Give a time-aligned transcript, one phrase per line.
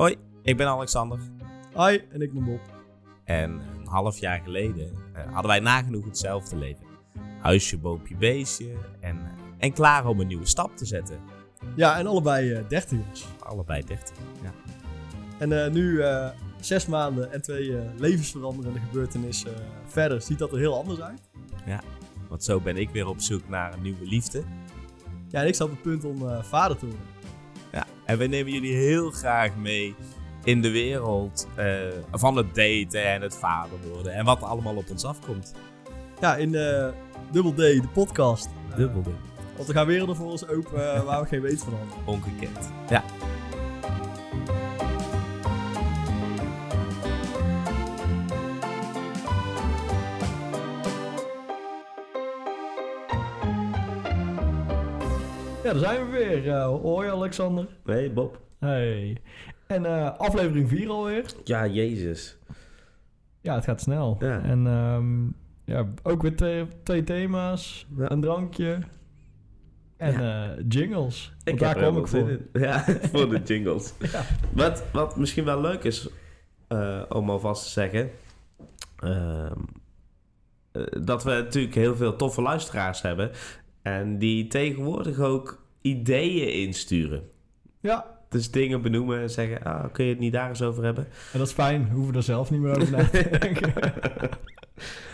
[0.00, 1.18] Hoi, ik ben Alexander.
[1.76, 2.60] Hi, en ik ben Bob.
[3.24, 6.84] En een half jaar geleden eh, hadden wij nagenoeg hetzelfde leven.
[7.40, 11.18] Huisje, boompje, beestje en, eh, en klaar om een nieuwe stap te zetten.
[11.76, 13.26] Ja, en allebei eh dertigers.
[13.38, 14.16] Allebei 30.
[14.42, 14.52] Ja.
[15.38, 16.02] En nu,
[16.60, 19.54] zes maanden en twee levensveranderende gebeurtenissen
[19.86, 21.20] verder, ziet dat er heel anders uit.
[22.28, 24.42] Want zo ben ik weer op zoek naar een nieuwe liefde.
[25.28, 27.19] Ja, en ik sta op het punt om vader te worden.
[28.10, 29.94] En we nemen jullie heel graag mee
[30.44, 31.66] in de wereld eh,
[32.12, 34.12] van het daten en het vader worden.
[34.12, 35.54] En wat er allemaal op ons afkomt.
[36.20, 36.88] Ja, in eh
[37.32, 38.48] Double D, de podcast.
[38.70, 39.10] Eh, Dubbelde.
[39.56, 42.06] want er gaan werelden voor ons open eh, waar we geen weet van hadden.
[42.06, 42.70] Ongekend.
[42.88, 43.04] Ja.
[55.72, 56.48] Ja, daar zijn we weer.
[56.54, 57.66] Eh, hoi Alexander.
[57.84, 58.40] Nee, Bob.
[58.58, 59.16] Hey.
[59.66, 61.24] En eh, aflevering 4 alweer.
[61.44, 62.38] Ja, Jezus.
[63.40, 64.16] Ja, het gaat snel.
[64.20, 64.42] Ja.
[64.42, 65.26] En ehm,
[65.64, 67.86] ja, ook weer twee, twee thema's.
[67.96, 68.10] Ja.
[68.10, 68.78] Een drankje.
[69.96, 71.32] En eh, jingles.
[71.44, 72.30] Ik daar er kwam wel ik voor.
[72.30, 72.48] in.
[72.52, 73.92] Ja, voor de jingles.
[74.12, 74.22] Ja.
[74.52, 76.08] Wat, wat misschien wel leuk is
[76.68, 78.10] eh, om alvast te zeggen.
[78.96, 79.52] ehm,
[80.72, 83.30] eh, dat we natuurlijk heel veel toffe luisteraars hebben.
[83.82, 87.22] En die tegenwoordig ook ideeën insturen.
[87.80, 91.04] Ja, Dus dingen benoemen en zeggen: ah, kun je het niet daar eens over hebben?
[91.32, 91.88] en dat is fijn.
[91.88, 93.72] We hoeven er zelf niet meer over na te denken.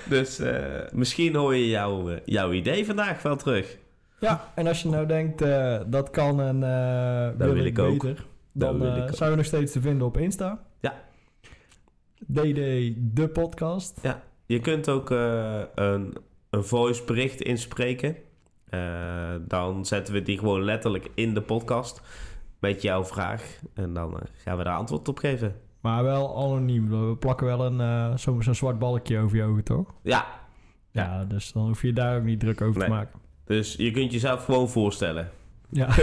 [0.08, 3.78] dus eh, misschien hoor je jouw, eh, jouw idee vandaag wel terug.
[4.20, 8.03] Ja, en als je nou denkt, eh, dat kan en eh wil, ik ik ook.
[8.03, 9.14] beter, dan wil ik ook.
[9.17, 10.64] zijn we nog steeds te vinden op Insta.
[10.80, 10.95] Ja.
[12.19, 14.01] DD, de podcast.
[14.47, 16.17] Je kunt ook een,
[16.51, 18.17] een voice bericht inspreken.
[18.77, 22.01] Eh, dan zetten we die gewoon letterlijk in de podcast
[22.59, 23.59] met jouw vraag.
[23.75, 25.55] En dan eh, gaan we daar antwoord op geven.
[25.81, 26.89] Maar wel anoniem.
[26.89, 29.95] We plakken wel een, eh, zo'n zo'n zwart balkje over je ogen, toch?
[30.03, 30.27] Ja,
[30.91, 33.20] Ja, dus dan hoef je daar ook niet druk over te maken.
[33.45, 35.31] dus je kunt jezelf gewoon voorstellen.
[35.70, 35.89] Ja.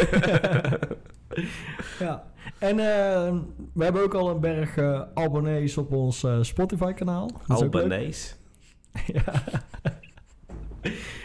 [1.99, 2.23] ja.
[2.59, 3.33] En eh,
[3.73, 7.29] we hebben ook al een berg eh, abonnees op ons eh, Spotify-kanaal.
[7.47, 8.33] Albanese.
[9.13, 9.23] Ja.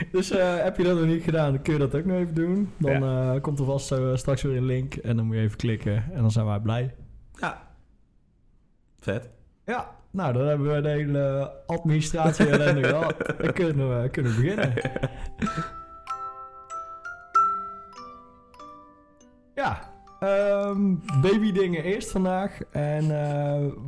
[0.12, 2.34] dus eh, heb je dat nog niet gedaan, dan kun je dat ook nog even
[2.34, 2.72] doen.
[2.76, 5.56] Dan eh, komt er vast eh, straks weer een link en dan moet je even
[5.56, 6.94] klikken en dan zijn wij blij.
[7.32, 7.62] Ja.
[9.00, 9.30] Vet.
[9.64, 13.34] Ja, nou dan hebben we de hele administratie ellende gehad.
[13.38, 14.72] Dan kunnen we, kunnen beginnen.
[19.54, 22.60] Ja, ehm baby dingen eerst vandaag.
[22.70, 23.08] En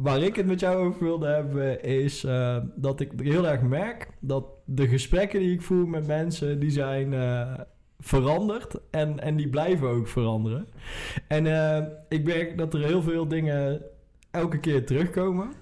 [0.02, 2.26] waar ik het met jou over wilde hebben is
[2.74, 7.14] dat ik heel erg merk dat de gesprekken die ik voer met mensen, die zijn
[7.14, 7.52] eh,
[7.98, 10.68] veranderd en, en die blijven ook veranderen.
[11.28, 13.82] En eh, ik merk dat er heel veel dingen
[14.30, 15.52] elke keer terugkomen.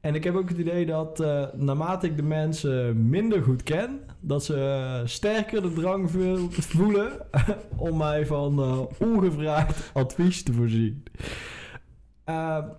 [0.00, 4.00] En ik heb ook het idee dat eh, naarmate ik de mensen minder goed ken,
[4.20, 6.10] dat ze sterker de drang
[6.50, 7.26] voelen
[7.76, 8.60] om mij van
[8.98, 11.02] ongevraagd advies te voorzien.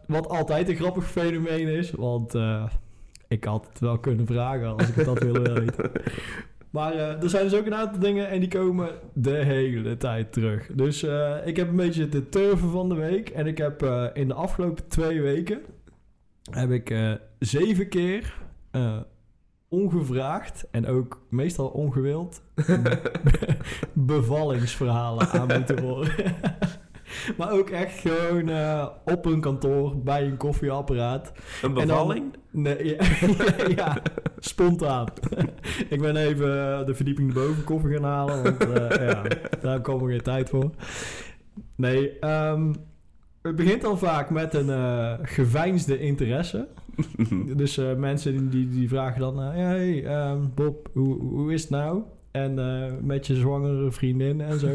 [0.07, 2.33] Wat altijd een grappig fenomeen is, want
[3.31, 5.91] ik had het wel kunnen vragen als ik het had willen weten.
[6.69, 10.33] Maar eh, er zijn dus ook een aantal dingen en die komen de hele tijd
[10.33, 10.67] terug.
[10.73, 13.29] Dus eh, ik heb een beetje de turven van de week.
[13.29, 15.61] En ik heb eh, in de afgelopen twee weken
[16.51, 18.37] heb ik zeven keer
[19.69, 22.41] ongevraagd en ook meestal ongewild
[23.93, 26.13] bevallingsverhalen aan moeten horen.
[27.37, 31.31] maar ook echt gewoon eh, op een kantoor bij een koffieapparaat.
[31.61, 32.33] Een En dan- bevalling?
[32.51, 33.05] Nee, ja,
[33.75, 34.01] ja,
[34.39, 35.07] spontaan.
[35.89, 39.23] ik ben even eh, de verdieping erboven koffie gaan halen, want eh, ja,
[39.61, 40.69] daar kwam er geen tijd voor.
[41.75, 42.73] Nee, ehm,
[43.41, 46.67] het begint al vaak met een eh, geveinsde interesse.
[47.55, 52.01] Dus mensen die, die, vragen dan, ja, hey, ehm, Bob, hoe, hoe is het nou?
[52.31, 52.55] En
[53.05, 54.67] met je zwangere vriendin en zo.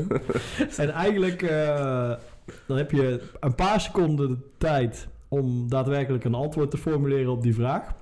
[0.77, 1.43] en eigenlijk,
[2.67, 7.43] dan heb je een paar seconden de tijd om daadwerkelijk een antwoord te formuleren op
[7.43, 7.95] die vraag.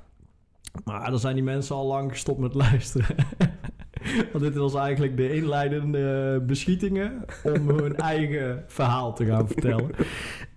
[0.85, 3.17] Maar dan zijn die mensen al lang gestopt met luisteren.
[4.32, 9.91] Want dit was eigenlijk de inleidende beschietingen om hun eigen verhaal te gaan vertellen.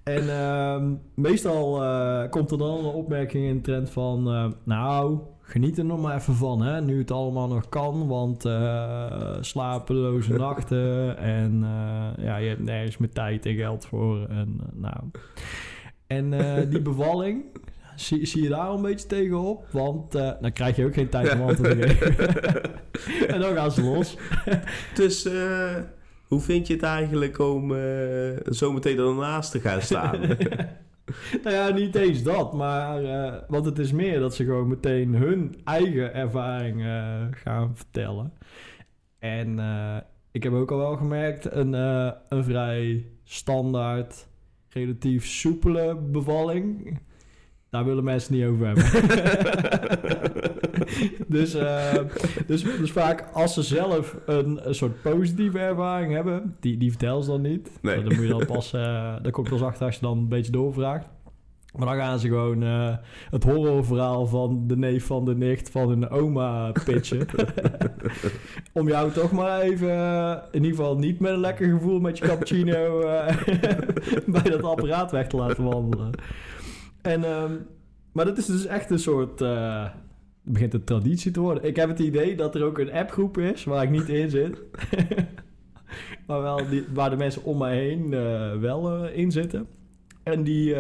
[0.04, 4.28] En ehm, meestal eh, komt er dan een opmerking in de trend van...
[4.28, 8.08] eh, nou, geniet er nog maar even van, hè, nu het allemaal nog kan.
[8.08, 14.26] Want eh, slapeloze nachten en eh, ja, je hebt nergens meer tijd en geld voor.
[14.30, 14.98] En, eh, nou.
[16.08, 16.30] en
[16.70, 17.44] die bevalling,
[17.96, 19.68] zie, zie je daar een beetje tegenop?
[19.72, 22.28] Want dan krijg je ook geen tijd om antwoord te geven.
[23.34, 24.18] en dan gaan ze los.
[24.96, 25.30] Dus
[26.28, 27.74] hoe vind je het eigenlijk om
[28.46, 30.20] zometeen ernaast te gaan staan?
[31.44, 35.16] nou ja, niet eens dat, maar uh, want het is meer dat ze gewoon meteen
[35.16, 38.34] hun eigen ervaring uh, gaan vertellen.
[39.20, 39.98] En uh,
[40.32, 41.74] ik heb ook al wel gemerkt, een,
[42.30, 44.28] een vrij standaard,
[44.70, 47.00] relatief soepele bevalling.
[47.70, 48.86] Daar willen mensen niet over hebben.
[51.28, 51.58] dus,
[52.48, 57.24] dus, dus vaak als ze zelf een, een, soort positieve ervaring hebben, die, die vertellen
[57.24, 57.70] ze dan niet.
[57.82, 57.96] Nee.
[57.96, 60.52] Dan moet je dan pas, daar kom je pas achter als je dan een beetje
[60.52, 61.08] doorvraagt.
[61.78, 62.96] Maar dan gaan ze gewoon uh,
[63.30, 67.28] het horrorverhaal van de neef van de nicht van hun oma pitchen.
[68.74, 72.18] Om jou toch maar even, uh, in ieder geval niet met een lekker gevoel met
[72.18, 73.28] je cappuccino uh,
[74.34, 76.12] bij dat apparaat weg te laten wandelen.
[77.02, 77.66] En, um,
[78.12, 79.42] maar dat is dus echt een soort,
[80.48, 81.64] begint een traditie te worden.
[81.64, 84.62] Ik heb het idee dat er ook een appgroep is waar ik niet in zit.
[86.28, 88.10] maar wel die, waar de mensen om mij heen
[88.60, 89.68] wel in zitten.
[90.24, 90.76] En die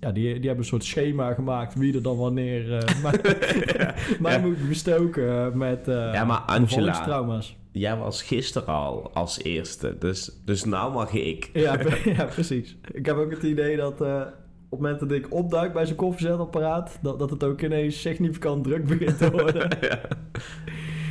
[0.00, 3.20] ja, die, die hebben een soort schema gemaakt wie er dan wanneer uh, mij,
[4.20, 4.38] mij ja.
[4.38, 7.58] moet bestoken met uh, ja, maar Angela, trauma's.
[7.72, 11.50] Jij was gisteren al als eerste, dus, dus nou mag ik.
[11.52, 12.76] Ja, ja, precies.
[12.92, 14.22] Ik heb ook het idee dat uh,
[14.70, 18.64] op het moment dat ik opduik bij zijn koffiezetapparaat, dat, dat het ook ineens significant
[18.64, 19.68] druk begint te worden.
[19.80, 19.98] ja.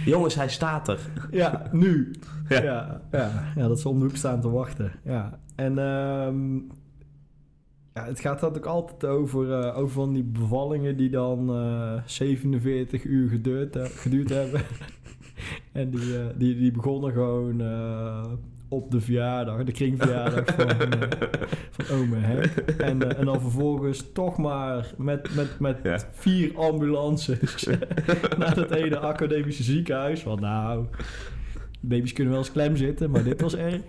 [0.06, 1.00] Jongens, hij staat er.
[1.32, 2.12] Ja, nu.
[2.50, 4.92] Ja, ja, ja, ja dat ze om de hoek staan te wachten.
[5.04, 5.40] Ja.
[5.56, 6.68] En um,
[7.94, 13.04] ja, het gaat natuurlijk altijd over, uh, over van die bevallingen die dan uh, 47
[13.04, 14.62] uur geduurd, geduurd hebben.
[15.72, 17.62] en die, die, die begonnen gewoon
[18.70, 20.70] op de verjaardag, de kringverjaardag van,
[21.70, 22.56] van ome Henk.
[22.78, 26.00] En, en dan vervolgens toch maar met, met, met ja.
[26.12, 27.68] vier ambulances
[28.38, 30.24] naar het ene academische ziekenhuis.
[30.24, 30.86] Want nou,
[31.80, 33.82] baby's kunnen wel eens klem zitten, maar dit was erg.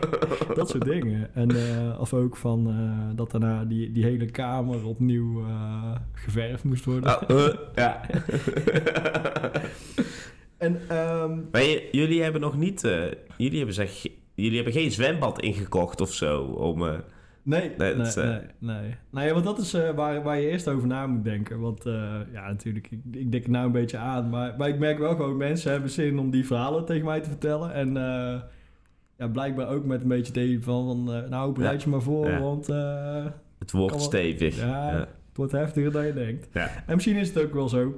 [0.54, 1.34] dat soort dingen.
[1.34, 6.64] En, uh, of ook van uh, dat daarna die, die hele kamer opnieuw uh, geverfd
[6.64, 7.30] moest worden.
[7.30, 8.00] Oh, ja.
[10.58, 12.80] en, um, maar jullie hebben nog niet...
[13.36, 14.06] jullie, hebben zeg,
[14.42, 16.78] jullie hebben geen zwembad ingekocht of zo om...
[17.44, 18.94] Nee, nee, nee, nee, nee.
[19.10, 21.60] Nou ja, want dat is uh, waar, waar je eerst over na moet denken.
[21.60, 21.94] Want uh,
[22.32, 24.30] ja, natuurlijk, ik, ik denk het nou een beetje aan.
[24.30, 27.28] Maar, maar ik merk wel gewoon, mensen hebben zin om die verhalen tegen mij te
[27.28, 27.72] vertellen.
[27.72, 28.40] En uh,
[29.18, 31.84] ja, blijkbaar ook met een beetje tegen van, nou, bereid ja.
[31.84, 32.40] je maar voor, ja.
[32.40, 32.66] want...
[33.58, 34.56] het wordt stevig.
[34.56, 36.48] Ja, ja, het wordt heftiger dan je denkt.
[36.86, 37.94] En misschien is het ook wel zo.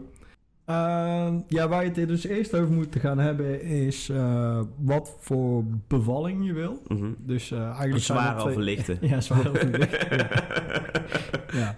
[0.66, 5.64] Uh, ja, waar je het dus eerst over moet gaan hebben is uh, wat voor
[5.88, 6.82] bevalling je wil.
[6.86, 7.16] Mm -hmm.
[7.18, 8.46] Dus uh, eigenlijk zwaar twee...
[8.50, 8.98] overlichten.
[9.08, 10.18] ja, zwaar overlichten.
[10.18, 10.26] ja.
[11.60, 11.76] ja.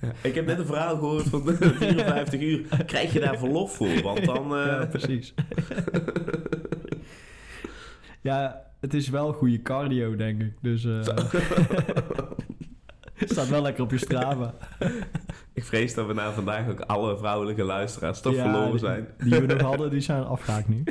[0.00, 0.12] Ja.
[0.22, 2.84] Ik heb net een verhaal gehoord van 54 uur.
[2.86, 4.02] Krijg je daar verlof voor?
[4.02, 4.48] Want dan.
[4.48, 5.34] Ja, precies.
[8.20, 10.52] ja, het is wel goede cardio, denk ik.
[10.60, 10.86] Dus.
[13.30, 14.54] Staat wel lekker op je Strava.
[15.54, 19.06] Ik vrees dat we na vandaag ook alle vrouwelijke luisteraars toch ja, verloren zijn.
[19.18, 20.82] Die, die, we nog hadden, die zijn afgehaakt nu.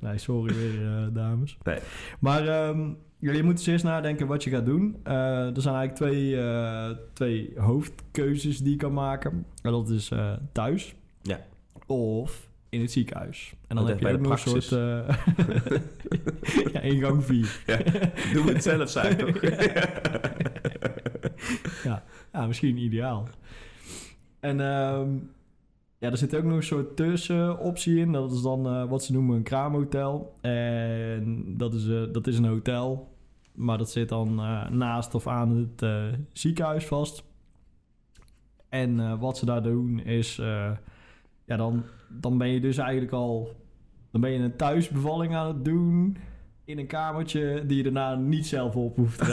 [0.00, 1.58] Nee, sorry weer, uh, dames.
[1.62, 1.78] Nee.
[2.18, 4.96] Maar um, je moet dus eerst nadenken wat je gaat doen.
[5.06, 9.46] Uh, er zijn eigenlijk twee, uh, twee hoofdkeuzes die je kan maken.
[9.62, 10.12] En dat is
[10.52, 10.94] thuis.
[11.22, 11.40] Ja.
[11.86, 13.54] Of in het ziekenhuis.
[13.66, 14.70] En dan heb je ook nog een soort...
[16.72, 17.62] Ja, ingang 4.
[17.66, 17.78] Ja,
[18.32, 19.40] doe het zelf zijn, toch?
[21.84, 22.04] ja.
[22.32, 23.28] ja, misschien ideaal.
[24.40, 25.30] En um,
[25.98, 28.12] ja, er zit ook nog een soort tussenoptie in.
[28.12, 30.36] Dat is dan uh, wat ze noemen een kraamhotel.
[30.40, 33.08] En dat is, uh, dat is een hotel.
[33.52, 34.34] Maar dat zit dan
[34.70, 35.84] naast of aan het
[36.32, 37.24] ziekenhuis vast.
[38.68, 40.36] En wat ze daar doen is...
[41.44, 43.56] ja, dan dan ben je dus eigenlijk al...
[44.10, 46.16] Dan ben je een thuisbevalling aan het doen
[46.70, 49.32] in een kamertje die je daarna niet zelf op hoeft te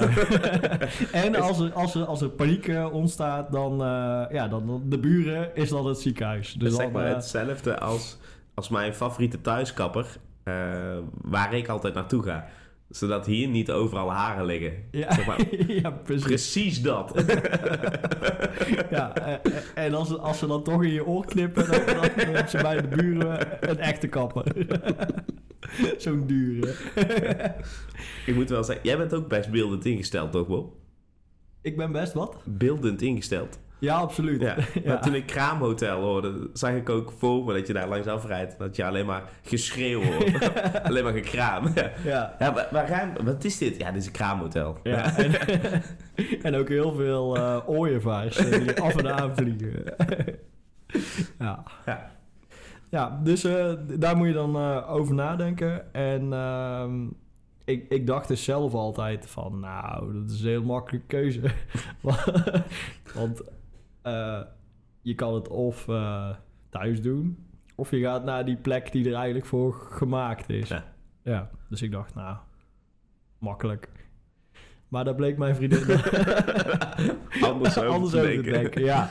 [1.12, 5.00] en als er, als, er, als er paniek uh, ontstaat, dan, uh, ja, dan de
[5.00, 6.54] buren is dan het ziekenhuis.
[6.54, 8.18] Dus dat is dan, maar uh, hetzelfde als,
[8.54, 10.18] als mijn favoriete thuiskapper,
[11.22, 12.48] waar ik altijd naartoe ga
[12.90, 14.74] zodat hier niet overal haren liggen.
[14.92, 16.26] Ja, zeg maar, ja precies.
[16.26, 17.14] Precies dat.
[18.90, 19.14] ja,
[19.76, 21.86] en als, ze, als ze dan toch in je oor knippen, dan,
[22.34, 24.44] dan, ze bij de buren een echte kapper.
[25.98, 26.74] Zo'n dure.
[28.26, 30.74] Ik moet wel zeggen, jij bent ook best beeldend ingesteld, toch Bob?
[31.62, 32.36] Ik ben best wat?
[32.46, 33.60] Beeldend ingesteld.
[33.80, 34.42] Ja, absoluut.
[34.42, 34.56] Ja.
[34.74, 34.82] ja.
[34.86, 38.58] Maar toen ik Kraamhotel hoorde, zag ik ook voor me dat je daar langs afrijdt.
[38.58, 40.84] Dat je alleen maar geschreeuw hoort.
[40.84, 41.72] alleen maar gekraam.
[42.04, 42.36] Ja.
[42.40, 42.70] ja.
[42.72, 43.78] waar, wat is dit?
[43.78, 44.78] Ja, dit is een Kraamhotel.
[44.84, 45.18] Ja.
[45.18, 45.34] En,
[46.42, 49.84] en, ook heel veel uh, ooievaars die af en aan vliegen.
[51.40, 51.64] ja.
[51.86, 52.17] ja.
[52.90, 55.94] Ja, dus uh, daar moet je dan uh, over nadenken.
[55.94, 56.24] En...
[56.24, 57.08] Uh,
[57.68, 61.42] ik, ik dacht dus zelf altijd van, nou, dat is een heel makkelijke keuze.
[63.16, 63.42] Want
[64.02, 64.42] eh,
[65.02, 66.36] je kan het of eh,
[66.70, 70.70] thuis doen, of je gaat naar die plek die er eigenlijk voor gemaakt is.
[70.70, 70.84] Ja.
[71.24, 72.38] Ja, dus ik dacht, nou,
[73.38, 73.90] makkelijk.
[74.88, 75.80] Maar dat bleek mijn vriendin
[77.42, 78.52] Anders over anders te over te denken.
[78.52, 78.84] denken.
[78.84, 79.10] Ja,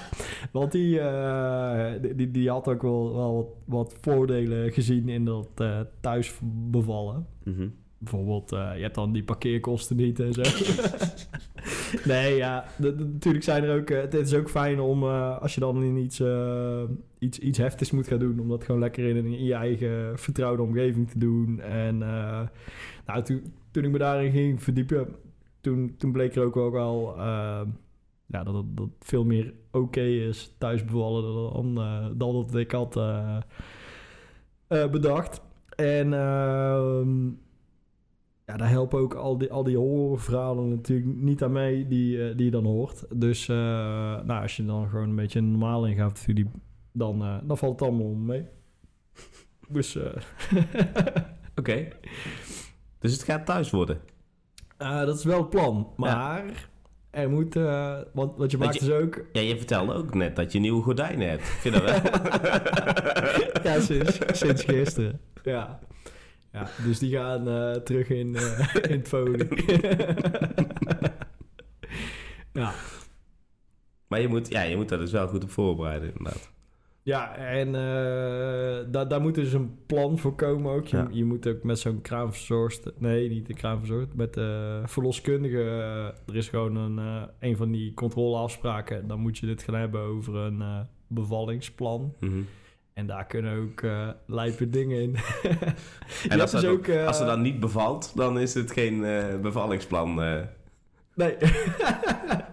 [0.52, 5.24] want die, eh, die- die, die had ook wel, wel wat, wat voordelen gezien in
[5.24, 6.34] dat eh, thuis
[6.70, 7.26] bevallen.
[7.44, 7.68] Mhm.
[7.98, 10.42] Bijvoorbeeld, eh, je hebt dan die parkeerkosten niet en zo.
[12.12, 13.88] nee, ja, natuurlijk zijn er ook...
[13.88, 16.22] het is ook fijn om, als je dan in iets,
[17.18, 18.40] iets, iets heftigs moet gaan doen...
[18.40, 21.60] om dat gewoon lekker in, in je eigen vertrouwde omgeving te doen.
[21.60, 21.98] En
[23.06, 25.08] nou, toen, toen ik me daarin ging verdiepen...
[25.96, 27.60] toen, bleek er ook wel, eh,
[28.26, 31.52] dat het dat veel meer oké is thuis bevallen...
[31.52, 33.40] dan, eh, dan dat ik had eh,
[34.66, 35.40] bedacht.
[35.76, 36.12] En...
[36.12, 37.26] ehm,
[38.46, 42.44] ja, daar helpen ook al die, al die horrorverhalen natuurlijk niet aan mee die, die
[42.44, 43.04] je dan hoort.
[43.20, 46.50] Dus nou, als je dan gewoon een beetje normaal ingaat, studie,
[46.92, 48.46] dan, dan valt het allemaal mee.
[49.68, 49.98] Dus
[51.58, 51.88] Oké.
[52.98, 54.00] Dus het gaat thuis worden.
[54.76, 55.92] Eh, dat is wel het plan.
[55.96, 56.44] Maar
[57.16, 59.24] er moet, eh, want, want je maakt dus ook...
[59.32, 61.42] Ja, je vertelde ook net dat je nieuwe gordijnen hebt.
[61.44, 61.94] Vind dat wel.
[63.72, 65.20] ja, sinds, sinds gisteren.
[65.42, 65.78] Ja.
[66.52, 68.34] ja, dus die gaan eh, terug in,
[68.88, 69.48] in het folie.
[72.52, 72.72] ja.
[74.08, 76.50] maar je moet, ja, je moet daar dus wel goed op voorbereiden, inderdaad.
[77.06, 80.86] Ja, en eh, daar, daar moet dus een plan voor komen ook.
[80.86, 81.08] Je, Ja.
[81.10, 82.92] je moet ook met zo'n kraamverzorgster...
[82.98, 84.16] Nee, niet de kraamverzorgster.
[84.16, 85.60] Met de verloskundige...
[85.62, 89.06] eh, er is gewoon een, eh, een van die controleafspraken.
[89.06, 92.14] Dan moet je dit gaan hebben over een bevallingsplan.
[92.20, 92.40] Mhm.
[92.92, 93.82] En daar kunnen ook
[94.26, 95.16] lijpe dingen in.
[96.28, 99.00] En als, dus dat ook, als er dan niet bevalt, dan is het geen
[99.42, 100.14] bevallingsplan.
[101.14, 101.36] Nee.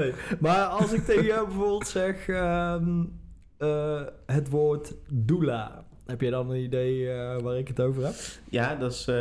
[0.00, 0.12] nee.
[0.40, 2.28] Maar als ik tegen jou bijvoorbeeld zeg...
[2.28, 3.04] ehm,
[3.58, 5.84] eh, het woord doula...
[6.06, 8.14] Heb jij dan een idee eh, waar ik het over heb?
[8.50, 9.16] Ja, dat is eh,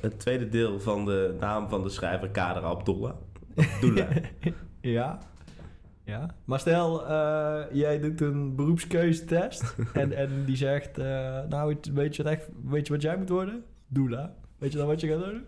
[0.00, 3.14] het tweede deel van de naam van de schrijver Kader Abdullah.
[3.56, 4.10] Abdullah.
[4.80, 5.18] Ja.
[6.04, 6.34] Ja.
[6.44, 7.06] Maar stel,
[7.72, 9.74] jij doet een beroepskeuzetest...
[9.92, 10.96] en, en die zegt...
[11.48, 13.64] nou, weet je, wat echt, weet je wat jij moet worden?
[13.86, 14.34] Doula.
[14.58, 15.44] Weet je dan wat je gaat worden?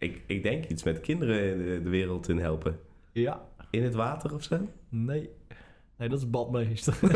[0.00, 2.78] ik, ik denk iets met kinderen de, de wereld in helpen.
[3.12, 3.48] Ja.
[3.70, 4.68] In het water of zo?
[4.88, 5.30] Nee.
[5.96, 6.98] Nee, dat is badmeester.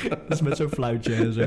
[0.08, 1.46] dat is met zo'n fluitje en zo.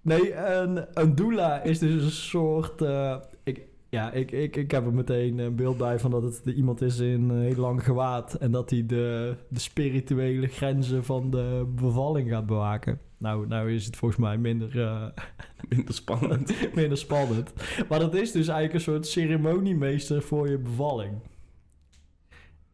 [0.00, 2.82] nee, een, een doula is dus een soort...
[2.82, 6.42] eh, ik, ja, ik, ik, ik heb er meteen een beeld bij van dat het
[6.44, 8.34] iemand is in een heel lang gewaad...
[8.34, 13.00] en dat hij de, de spirituele grenzen van de bevalling gaat bewaken.
[13.18, 14.80] Nou, nou is het volgens mij minder...
[14.82, 15.06] eh,
[15.68, 16.54] Minder spannend.
[16.74, 17.52] minder spannend.
[17.88, 21.12] Maar dat is dus eigenlijk een soort ceremoniemeester voor je bevalling.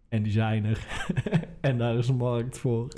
[0.09, 0.87] En die zijn er.
[1.61, 2.89] en daar is een markt voor.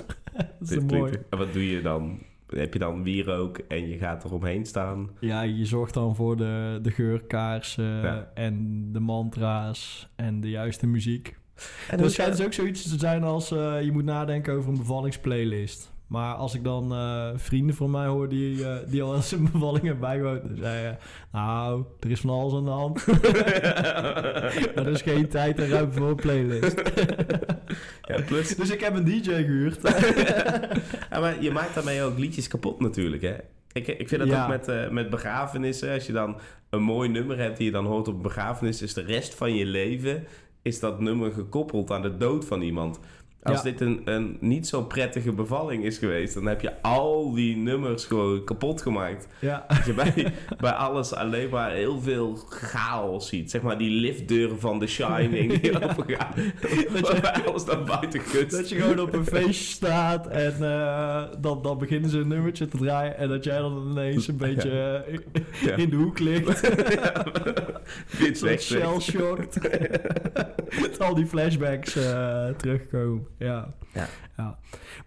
[0.59, 1.13] dat is mooi.
[1.29, 2.19] En wat doe je dan?
[2.47, 5.09] Heb je dan wierook en je gaat eromheen staan?
[5.19, 8.31] Ja, je zorgt dan voor de, de geurkaarsen Ja.
[8.33, 11.37] en de mantra's en de juiste muziek.
[11.89, 14.69] En En er schijnt dus ook zoiets te zijn als eh, je moet nadenken over
[14.69, 15.95] een bevallingsplaylist.
[16.07, 19.49] Maar als ik dan eh, vrienden van mij hoor die, eh, die al eens een
[19.51, 20.95] bevalling hebben bijgewoond, dan zei je,
[21.31, 23.05] nou, er is van alles aan de hand.
[24.75, 26.81] maar er is geen tijd en ruimte voor een playlist.
[28.01, 28.55] Ja, plus...
[28.55, 29.79] dus ik heb een DJ gehuurd.
[31.11, 33.35] ja, maar je maakt daarmee ook liedjes kapot natuurlijk, hè?
[33.71, 34.43] Ik, ik vind dat Ja.
[34.43, 35.93] ook met, eh, met begrafenissen.
[35.93, 36.37] Als je dan
[36.69, 38.81] een mooi nummer hebt die je dan hoort op een begrafenis...
[38.81, 40.23] is de rest van je leven
[40.61, 42.99] is dat nummer gekoppeld aan de dood van iemand.
[43.47, 43.63] Als Ja.
[43.63, 46.33] dit een, een niet zo prettige bevalling is geweest...
[46.33, 49.27] dan heb je al die nummers gewoon kapot gemaakt.
[49.39, 49.65] ja.
[49.67, 53.51] Dat je bij, bij alles alleen maar heel veel chaos ziet.
[53.51, 55.79] Zeg maar die liftdeuren van The Shining die Ja.
[55.89, 56.31] opengaan.
[56.61, 58.57] Dat je- Waarbij alles naar buiten kutst.
[58.57, 62.67] Dat je gewoon op een feestje staat en eh, dan, dan beginnen ze een nummertje
[62.67, 63.17] te draaien.
[63.17, 64.69] En dat jij dan ineens een beetje
[65.07, 65.23] eh, in-
[65.65, 65.75] Ja.
[65.75, 66.61] in de hoek ligt.
[68.41, 69.59] Weg, shell shocked.
[70.99, 73.27] Al die flashbacks eh, terugkomen.
[73.37, 73.73] Ja.
[73.93, 74.07] Ja.
[74.37, 74.57] ja.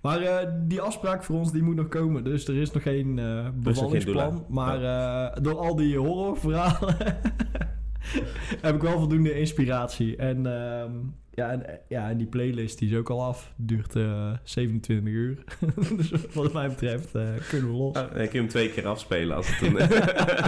[0.01, 2.25] Maar eh, die afspraak voor ons die moet nog komen.
[2.25, 4.45] Dus er is nog geen eh bevallingsplan.
[4.49, 6.97] maar eh, door al die horrorverhalen
[8.63, 10.17] heb ik wel voldoende inspiratie.
[10.17, 10.93] En, ehm,
[11.35, 13.53] ja, en, ja, en die playlist die is ook al af.
[13.57, 15.45] Duurt eh 27 uur.
[15.97, 17.11] dus wat mij betreft
[17.49, 17.95] kunnen we los.
[17.95, 19.89] Ah, kun je hem twee keer afspelen als het, een,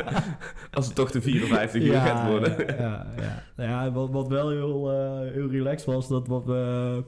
[0.77, 2.67] als het toch de 54 uur gaat worden.
[2.67, 3.43] Ja, ja, ja.
[3.57, 4.91] Nou ja wat, wat wel heel,
[5.33, 7.05] heel relaxed was, dat wat we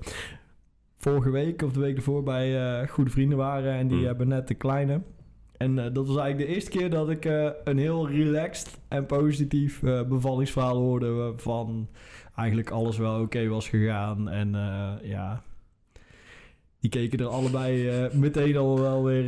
[1.04, 3.72] vorige week of de week ervoor bij eh, goede vrienden waren.
[3.72, 4.04] En die Mm.
[4.04, 5.00] hebben net de kleine.
[5.56, 9.06] En eh, dat was eigenlijk de eerste keer dat ik eh, een heel relaxed en
[9.06, 11.08] positief bevallingsverhaal hoorde.
[11.10, 11.88] Waarvan
[12.36, 14.28] eigenlijk alles wel oké was gegaan.
[14.28, 14.52] En
[15.02, 15.42] ja,
[16.80, 19.26] die keken er allebei meteen al wel weer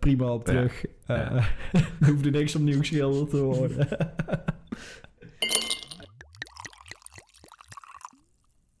[0.00, 0.84] prima op terug.
[1.06, 1.32] Ja.
[2.00, 3.88] er hoefde niks opnieuw geschilderd te worden.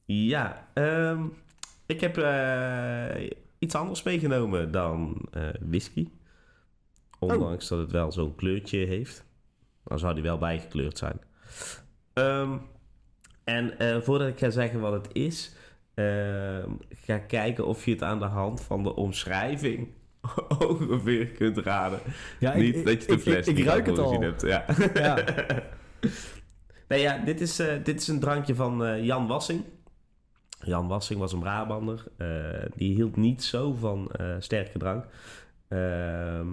[0.06, 1.22] Ja, ehm,
[1.86, 6.08] ik heb eh, iets anders meegenomen dan eh, whisky.
[7.18, 9.24] Ondanks dat het wel zo'n kleurtje heeft.
[9.84, 11.20] Dan zou die wel bijgekleurd zijn.
[12.12, 12.56] Ehm,
[13.44, 15.54] en eh, voordat ik ga zeggen wat het is,
[15.94, 19.88] ehm, ga kijken of je het aan de hand van de omschrijving
[20.68, 21.98] ongeveer kunt raden.
[22.38, 24.20] Ja, ik- niet ik- dat je de fles ik, ik ruik het gezien al.
[24.22, 24.42] hebt.
[24.42, 24.64] Ja.
[24.94, 25.24] Ja.
[26.96, 29.64] ja, dit is, dit is een drankje van Jan Wassing.
[30.60, 32.04] Jan Wassing was een Brabander.
[32.16, 32.26] Eh,
[32.76, 35.04] die hield niet zo van eh, sterke drank.
[35.68, 36.46] Ehm,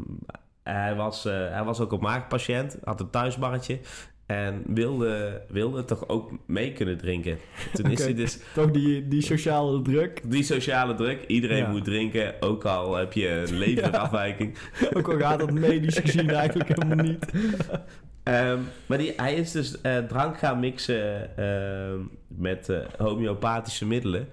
[0.64, 3.80] hij, was, eh, hij was ook een maagpatiënt, had een thuisbarretje.
[4.26, 7.38] En wilde, wilde toch ook mee kunnen drinken.
[7.74, 10.22] Toen is hij dus Toch die, die sociale druk.
[10.26, 11.24] die sociale druk.
[11.28, 11.70] Iedereen Ja.
[11.70, 14.58] moet drinken, ook al heb je een leverafwijking.
[14.94, 17.26] Ook al gaat dat medisch gezien eigenlijk helemaal niet.
[18.24, 24.28] Ehm, maar die, hij is dus eh, drank gaan mixen ehm, met eh, homeopathische middelen.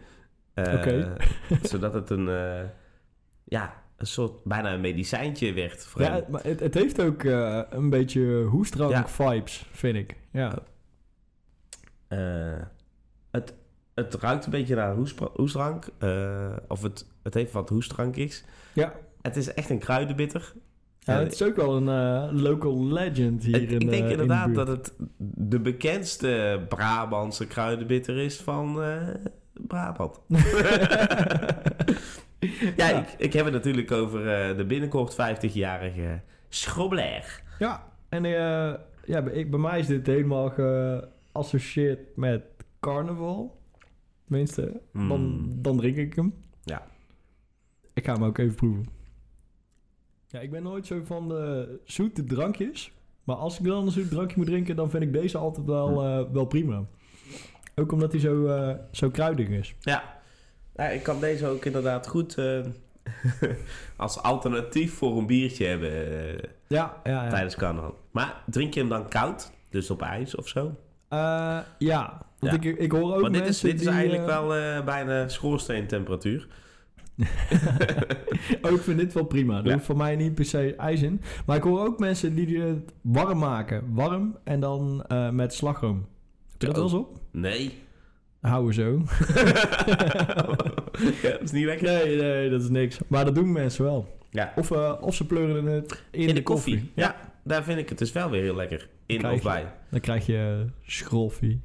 [0.54, 1.12] Eh, Oké.
[1.62, 2.26] zodat het een,
[3.44, 5.92] ja, een soort bijna een medicijntje werd.
[5.96, 7.22] Ja, maar het, het heeft ook
[7.70, 9.08] een beetje hoestdrank Ja.
[9.08, 10.16] vibes, vind ik.
[10.32, 10.58] Ja.
[13.30, 13.54] Het,
[13.94, 14.94] het ruikt een beetje naar
[15.34, 15.88] hoestdrank.
[16.68, 18.44] of het, het heeft wat hoestdrankigs.
[18.72, 18.94] Ja.
[19.22, 20.52] Het is echt een kruidenbitter.
[21.00, 23.92] Ja, Eh, het is ook wel een eh, local legend hier ik, in ik denk
[24.04, 24.94] eh, in de inderdaad dat het
[25.26, 28.78] de bekendste Brabantse kruidenbitter is van
[29.66, 30.20] Brabant.
[32.76, 33.00] Ja, Ja.
[33.00, 34.22] Ik, ik heb het natuurlijk over
[34.56, 37.42] de binnenkort 50-jarige Schrobler.
[37.58, 38.22] Ja, en
[39.04, 42.42] ja, bij, ik, bij mij is dit helemaal geassocieerd met
[42.80, 43.58] carnaval.
[44.26, 45.62] Tenminste, dan, Mm.
[45.62, 46.34] dan drink ik hem.
[46.62, 46.82] Ja.
[47.94, 48.86] Ik ga hem ook even proeven.
[50.30, 52.92] Ja, ik ben nooit zo van de zoete drankjes.
[53.24, 56.04] Maar als ik dan een zoet drankje moet drinken, dan vind ik deze altijd wel,
[56.04, 56.84] eh, wel prima.
[57.74, 59.74] Ook omdat hij zo, eh, zo kruidig is.
[59.80, 60.20] Ja.
[60.76, 62.60] ja, ik kan deze ook inderdaad goed eh,
[63.96, 65.90] als alternatief voor een biertje hebben
[66.66, 67.28] Ja, ja, ja.
[67.28, 67.98] tijdens carnaval.
[68.10, 69.52] Maar drink je hem dan koud?
[69.70, 70.74] Dus op ijs of zo?
[71.78, 72.26] Ja.
[72.38, 72.64] Want.
[72.64, 74.48] Ik, ik hoor ook Want dit is, dit is die, eigenlijk wel
[74.84, 76.48] bijna schoorsteentemperatuur.
[78.70, 79.58] ook vind dit wel prima.
[79.58, 79.72] Er Ja.
[79.72, 81.20] hoeft voor mij niet per se ijs in.
[81.46, 83.94] Maar ik hoor ook mensen die het warm maken.
[83.94, 86.06] Warm en dan eh, met slagroom.
[86.50, 87.18] Heb je dat wel eens op?
[87.30, 87.74] Nee.
[88.40, 88.90] Houden we zo.
[91.22, 91.86] ja, dat is niet lekker.
[91.86, 92.98] Nee, nee, dat is niks.
[93.06, 94.18] Maar dat doen mensen wel.
[94.30, 94.52] Ja.
[94.56, 96.90] Of, eh, of ze pleuren het in, In, de, koffie.
[96.94, 97.16] Ja.
[97.44, 98.88] daar vind ik het dus wel weer heel lekker.
[99.06, 99.72] In of bij.
[99.90, 101.60] Dan krijg je schroffie.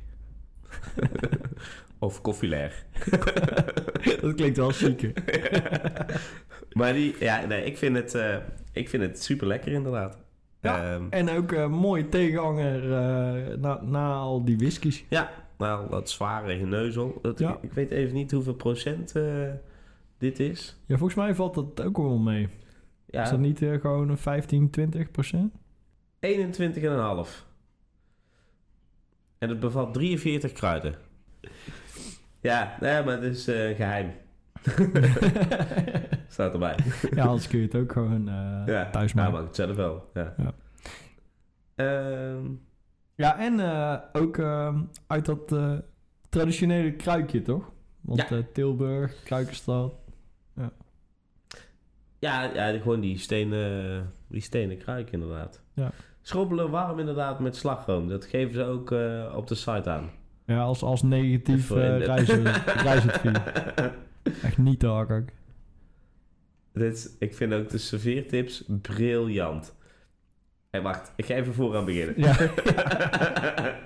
[2.05, 2.85] Of koffieleg.
[4.21, 5.13] dat klinkt wel chique.
[6.79, 8.37] maar die, ja, nee, ik vind het, eh,
[8.71, 10.17] ik vind het super lekker inderdaad.
[10.61, 10.93] Ja.
[10.93, 15.05] Ehm, En ook een mooie tegenhanger eh, na, na al die whiskies.
[15.09, 17.19] ja, nou, dat zware geneuzel.
[17.21, 17.51] Dat, Ja.
[17.51, 19.49] ik, ik weet even niet hoeveel procent eh,
[20.17, 20.77] dit is.
[20.85, 22.43] Ja, volgens mij valt dat ook wel mee.
[22.43, 22.49] Is
[23.05, 25.53] Ja, dat niet eh, gewoon een 15, 20 procent?
[26.19, 27.45] 21,5.
[29.37, 30.95] En het bevat 43 kruiden.
[32.45, 34.11] Ja, nee, maar het is eh, geheim.
[36.27, 36.75] Staat erbij.
[37.15, 39.33] ja, anders kun je het ook gewoon eh, ja, thuis nou, maken.
[39.33, 40.09] maak het zelf wel.
[40.13, 40.33] Ja.
[40.37, 40.53] Ja.
[41.75, 42.45] Ehm,
[43.15, 45.55] Ja, en eh, ook ehm, uit dat
[46.29, 47.71] traditionele kruikje, toch?
[48.01, 48.41] Want Ja.
[48.53, 49.93] Tilburg, Kruikenstad.
[52.19, 55.61] ja, ja, gewoon die stenen, die stenen kruik inderdaad.
[55.73, 55.91] Ja.
[56.21, 58.07] Schrobbelen warm inderdaad met slagroom.
[58.07, 58.91] Dat geven ze ook
[59.35, 60.09] op de site aan.
[60.45, 62.43] Ja, als, als negatief uh, reizen,
[62.87, 63.37] reisadvies.
[64.43, 65.29] Echt niet te ook.
[66.73, 69.75] Dit, ik vind ook de serveertips briljant.
[70.69, 71.13] Hé, wacht.
[71.15, 72.13] Ik ga even vooraan beginnen.
[72.17, 72.35] Ja.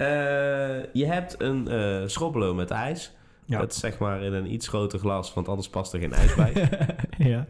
[0.00, 3.12] Eh, je hebt een eh schrobbelo met ijs.
[3.44, 3.58] Ja.
[3.58, 6.34] Dat is zeg maar in een iets groter glas, want anders past er geen ijs
[6.34, 6.68] bij.
[7.32, 7.46] ja.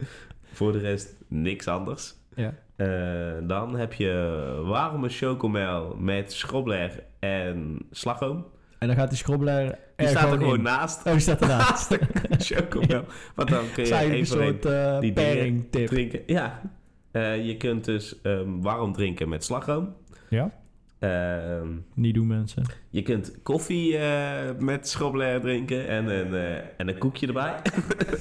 [0.53, 2.15] Voor de rest niks anders.
[2.35, 2.53] Ja.
[2.81, 4.13] Eh, dan heb je
[4.65, 8.45] warme chocomel met schrobler en slagroom.
[8.79, 10.61] En dan gaat die schrobbelaar Die er staat er gewoon in.
[10.61, 11.05] naast.
[11.05, 11.97] Oh, die staat ernaast.
[12.47, 13.03] chocomel.
[13.35, 15.87] Want dan kun je even een soort eh die pairing tip.
[15.87, 16.21] drinken.
[16.25, 16.61] Ja.
[17.11, 19.95] Eh, je kunt dus ehm, warm drinken met slagroom.
[20.29, 20.51] Ja.
[21.01, 22.63] Ehm, Niet doen mensen.
[22.89, 27.55] je kunt koffie eh, met schrobbelair drinken en een, eh, en een koekje erbij.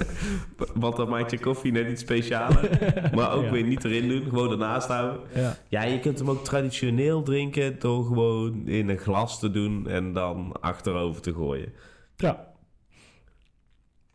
[0.74, 2.68] Want dan maakt je koffie net iets specialer.
[3.14, 3.50] Maar ook Ja.
[3.50, 5.20] weer niet erin doen, gewoon ernaast houden.
[5.34, 5.56] Ja.
[5.68, 10.12] Ja, je kunt hem ook traditioneel drinken door gewoon in een glas te doen en
[10.12, 11.72] dan achterover te gooien.
[12.16, 12.48] Ja.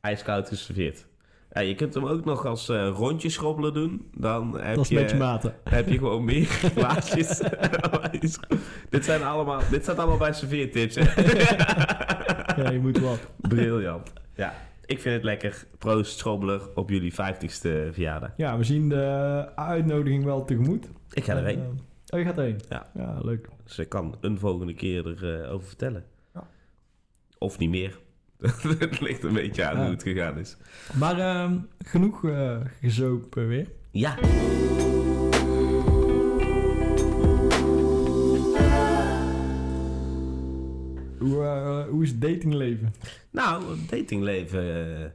[0.01, 1.07] Ijskoud geserveerd.
[1.55, 4.09] Ja, je kunt hem ook nog als eh rondje schrobbelen doen.
[4.13, 5.55] Dan heb Dat is je, met je maten.
[5.69, 7.37] heb je gewoon meer glaasjes.
[8.89, 10.95] dit, zijn allemaal, dit staat allemaal bij serveertips.
[12.55, 13.19] Ja, je moet wat.
[13.37, 14.13] Briljant.
[14.35, 14.53] Ja,
[14.85, 15.65] ik vind het lekker.
[15.77, 18.31] Proost schrobbelig op jullie 50ste verjaardag.
[18.37, 20.89] Ja, we zien de uitnodiging wel tegemoet.
[21.11, 21.59] Ik ga erheen.
[21.59, 21.65] Eh,
[22.09, 22.59] oh, je gaat erheen?
[22.69, 22.89] Ja.
[22.93, 23.49] Ja, leuk.
[23.63, 26.03] Dus ik kan een volgende keer erover over vertellen.
[26.33, 26.47] Ja.
[27.37, 28.03] Of niet meer.
[28.79, 30.57] het ligt een beetje aan hoe het gegaan is.
[30.93, 33.67] Maar ehm, genoeg eh gezopen weer.
[33.91, 34.17] Ja.
[41.19, 42.93] Hoe, eh, hoe is het datingleven?
[43.31, 45.09] Nou, het datingleven eh,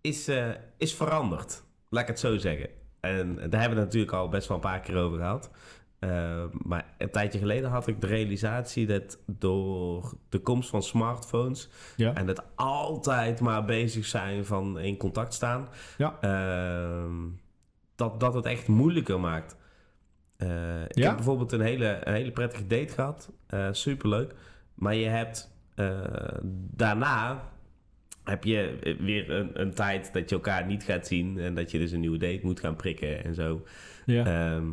[0.00, 0.30] is,
[0.78, 1.62] is veranderd.
[1.88, 2.68] Laat ik het zo zeggen.
[3.00, 5.50] En daar hebben we het natuurlijk al best wel een paar keer over gehad.
[5.98, 11.68] Eh, maar een tijdje geleden had ik de realisatie dat door de komst van smartphones
[11.96, 12.14] Ja.
[12.14, 16.16] en het altijd maar bezig zijn van in contact staan, Ja.
[16.20, 17.12] ehm,
[17.94, 19.56] dat, dat het echt moeilijker maakt.
[20.36, 21.06] Eh, ik Ja?
[21.06, 24.34] heb bijvoorbeeld een hele, een hele prettige date gehad, Eh superleuk.
[24.74, 25.50] Maar je hebt
[26.76, 27.42] daarna
[28.24, 31.78] heb je weer een, een tijd dat je elkaar niet gaat zien en dat je
[31.78, 33.62] dus een nieuwe date moet gaan prikken en zo.
[34.06, 34.24] ja.
[34.26, 34.66] Ehm,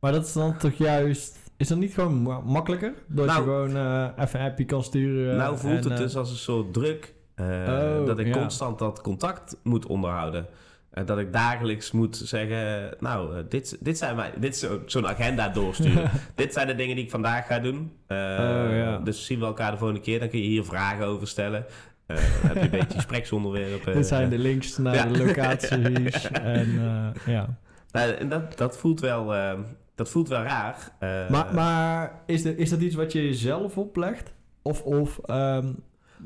[0.00, 1.36] maar dat is dan toch juist...
[1.56, 2.92] Is dat niet gewoon ma- makkelijker?
[3.06, 5.36] Dat Nou- je gewoon eh, even een appje kan sturen?
[5.36, 8.32] nou voelt en, het eh, dus als een soort druk eh, Oh, dat ik ja.
[8.32, 10.46] constant dat contact moet onderhouden.
[10.90, 14.82] En dat ik dagelijks moet zeggen, nou, eh, dit, dit zijn mijn, dit is zo-
[14.86, 16.10] zo'n agenda doorsturen.
[16.34, 17.92] dit zijn de dingen die ik vandaag ga doen.
[18.06, 18.98] Eh, Oh, ja.
[18.98, 20.18] Dus zien we elkaar de volgende keer.
[20.18, 21.64] Dan kun je hier vragen over stellen.
[22.06, 23.94] Eh, dan heb je een beetje gespreksonderwerpen.
[23.94, 25.04] Dit zijn de links naar Ja.
[25.06, 26.30] de locaties.
[26.32, 27.56] en eh, ja.
[27.92, 29.52] Nou, en dat, dat, voelt wel, eh,
[29.98, 30.96] dat voelt wel raar.
[30.98, 34.32] Eh, Maar, maar is, de, is dat iets wat je jezelf oplegt?
[34.62, 35.72] Of, of ehm,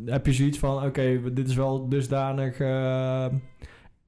[0.04, 3.26] heb je zoiets van, oké, dit is wel dusdanig eh,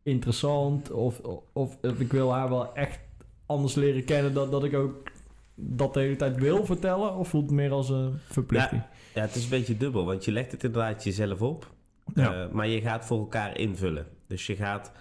[0.03, 0.91] interessant.
[0.91, 1.19] Of,
[1.53, 2.99] of, of ik wil haar wel echt
[3.47, 5.11] anders leren kennen dat, dat ik ook
[5.55, 7.15] dat de hele tijd wil vertellen?
[7.17, 8.83] Of voelt het meer als een verplichting?
[9.15, 11.73] Ja, het is een beetje dubbel, want je legt het inderdaad jezelf op.
[12.15, 12.43] Ja.
[12.45, 14.07] Eh, maar je gaat voor elkaar invullen.
[14.27, 14.93] Dus je gaat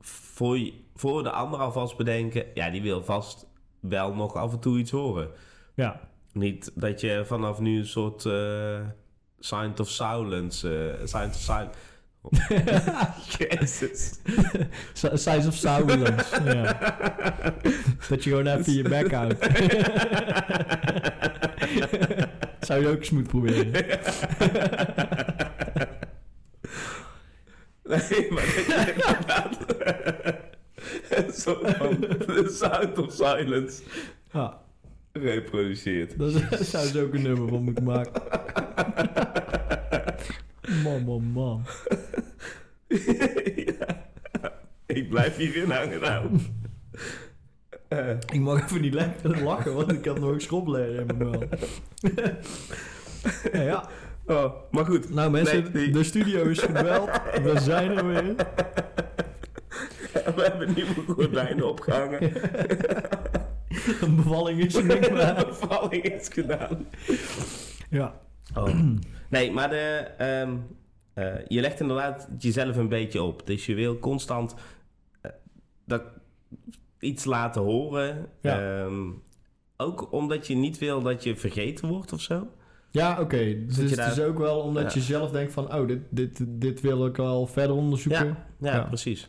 [0.00, 2.44] voor, je- voor de ander alvast bedenken...
[2.54, 3.46] ja, die wil vast
[3.82, 5.28] wel nog af en toe iets horen.
[5.74, 6.00] Ja.
[6.32, 8.22] Niet dat je vanaf nu een soort
[9.38, 10.96] sign of silence...
[11.00, 11.70] eh sign of silence...
[13.38, 14.20] Jezus.
[14.92, 16.42] Size of silence.
[16.44, 16.78] ja.
[18.08, 19.46] Dat je gewoon even je bek houdt.
[22.66, 23.72] Zou je ook eens moeten proberen.
[27.84, 28.44] Nee, maar
[29.26, 30.51] dat
[31.10, 33.82] een soort van de sound of silence
[34.32, 34.60] Ja,
[35.12, 36.18] reproduceert.
[36.18, 38.22] daar zou ze ook een nummer van moeten maken.
[40.84, 41.64] Man, man, man.
[43.78, 44.06] ja.
[44.86, 46.26] Ik blijf hierin hangen nou.
[48.32, 51.42] Ik mag even niet lekker lachen, want ik had nog schrobbelen in mijn mel.
[53.52, 53.88] ja, ja.
[54.26, 55.10] oh, maar goed.
[55.14, 57.10] Nou mensen, Nee, die- de studio is gebeld.
[57.42, 58.34] We zijn er weer.
[60.36, 62.22] We hebben nieuwe gordijnen opgehangen.
[64.00, 65.34] Een bevalling is De meer.
[65.48, 66.86] bevalling is gedaan.
[67.90, 68.20] Ja.
[68.56, 68.74] Oh.
[69.30, 70.54] Nee, maar de, ehm,
[71.14, 73.46] eh, je legt inderdaad jezelf een beetje op.
[73.46, 74.54] Dus je wil constant
[75.20, 75.30] eh,
[75.86, 76.02] dat
[76.98, 78.28] iets laten horen.
[78.40, 78.82] Ja.
[78.84, 79.10] Ehm,
[79.76, 82.46] ook omdat je niet wil dat je vergeten wordt of zo.
[82.90, 83.64] Ja, oké.
[83.66, 84.90] Dus het daar- is ook wel omdat Ja.
[85.00, 85.74] je zelf denkt van...
[85.74, 88.26] Oh, dit, dit, dit wil ik wel verder onderzoeken.
[88.26, 88.82] Ja, ja, Ja.
[88.82, 89.28] precies.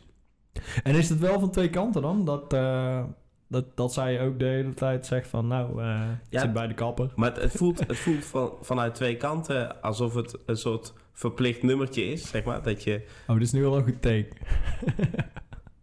[0.82, 2.24] En is het wel van twee kanten dan?
[2.24, 3.02] Dat, eh,
[3.48, 5.46] dat, dat zij ook de hele tijd zegt van...
[5.46, 6.40] Nou, ik Ja.
[6.40, 7.12] zit bij de kapper.
[7.16, 11.62] Maar het, het voelt, het voelt van, vanuit twee kanten alsof het een soort verplicht
[11.62, 12.62] nummertje is, zeg maar.
[12.62, 13.04] Dat je...
[13.26, 14.36] Oh, dit is nu wel een goed teken.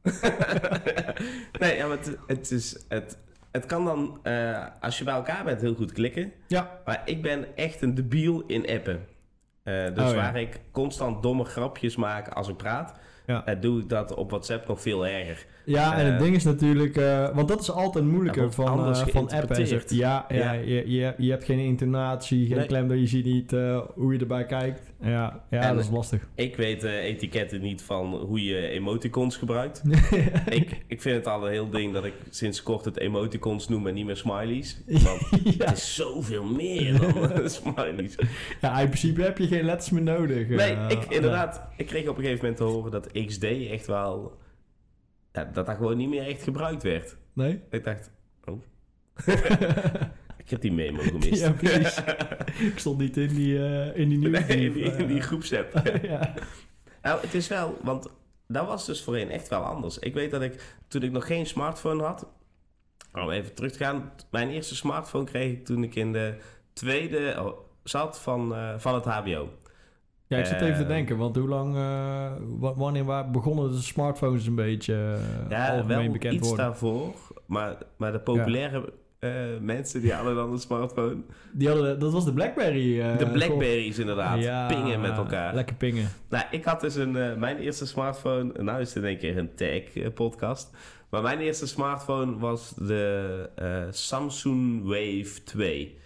[1.59, 3.17] nee, ja, maar het, het, is, het,
[3.51, 6.31] het kan dan, eh, als je bij elkaar bent, heel goed klikken.
[6.47, 6.79] Ja.
[6.85, 9.05] Maar ik ben echt een debiel in appen.
[9.63, 10.15] Dus Oh, ja.
[10.15, 12.93] waar ik constant domme grapjes maak als ik praat.
[13.27, 13.45] Ja.
[13.45, 15.45] En doe ik dat op WhatsApp nog veel erger.
[15.65, 18.73] Ja, en Eh, het ding is natuurlijk, eh, want dat is altijd moeilijker van, eh,
[18.75, 19.11] van appen.
[19.11, 19.89] geïnterpreteerd.
[19.89, 20.51] Ja, ja, Ja.
[20.51, 22.65] Je, je, je hebt geen intonatie, geen Nee.
[22.65, 24.91] klem, je ziet niet eh, hoe je erbij kijkt.
[25.01, 26.27] Ja, ja En- dat is lastig.
[26.35, 29.81] Ik weet etiketten niet van hoe je emoticons gebruikt.
[30.49, 33.87] ik, ik vind het al een heel ding dat ik sinds kort het emoticons noem
[33.87, 34.81] en niet meer smileys.
[34.85, 35.65] Want ja.
[35.65, 38.15] het is zoveel meer dan smileys.
[38.61, 40.47] ja, in principe heb je geen letters meer nodig.
[40.47, 41.61] Nee, eh, ik, inderdaad.
[41.77, 44.39] Ik kreeg op een gegeven moment te horen dat XD echt wel...
[45.31, 47.17] Ja, dat dat gewoon niet meer echt gebruikt werd.
[47.33, 47.61] Nee?
[47.69, 48.11] Ik dacht,
[48.45, 48.61] oh.
[50.43, 51.41] ik heb die memo gemist.
[51.41, 51.97] Ja, precies.
[52.71, 55.81] ik stond niet in die, eh in die nieuwe Nee, in die, in die groepsapp.
[56.01, 56.33] ja.
[57.01, 58.09] Nou, het is wel, want
[58.47, 59.99] dat was dus voorheen echt wel anders.
[59.99, 62.27] Ik weet dat ik, toen ik nog geen smartphone had,
[63.13, 66.35] om even terug te gaan, mijn eerste smartphone kreeg ik toen ik in de
[66.73, 69.49] tweede oh, zat van, eh, van het HBO.
[70.37, 73.71] Ja, ik zit even te Eh, denken, want hoe lang, eh, wa- wanneer wa- begonnen
[73.71, 76.65] de smartphones een beetje uh, Ja, algemeen wel bekend iets worden?
[76.65, 77.13] daarvoor,
[77.45, 78.93] maar, maar de populaire
[79.61, 81.17] mensen die hadden dan een smartphone.
[81.51, 83.17] Die hadden, dat was de Blackberry.
[83.17, 85.53] de Blackberries inderdaad, Ja, pingen met elkaar.
[85.55, 86.07] Lekker pingen.
[86.29, 88.51] Nou, ik had dus een, mijn eerste smartphone.
[88.63, 90.69] Nou is het in één keer een tech-podcast.
[91.09, 93.49] maar mijn eerste smartphone was de
[93.89, 95.97] Samsung Wave 2.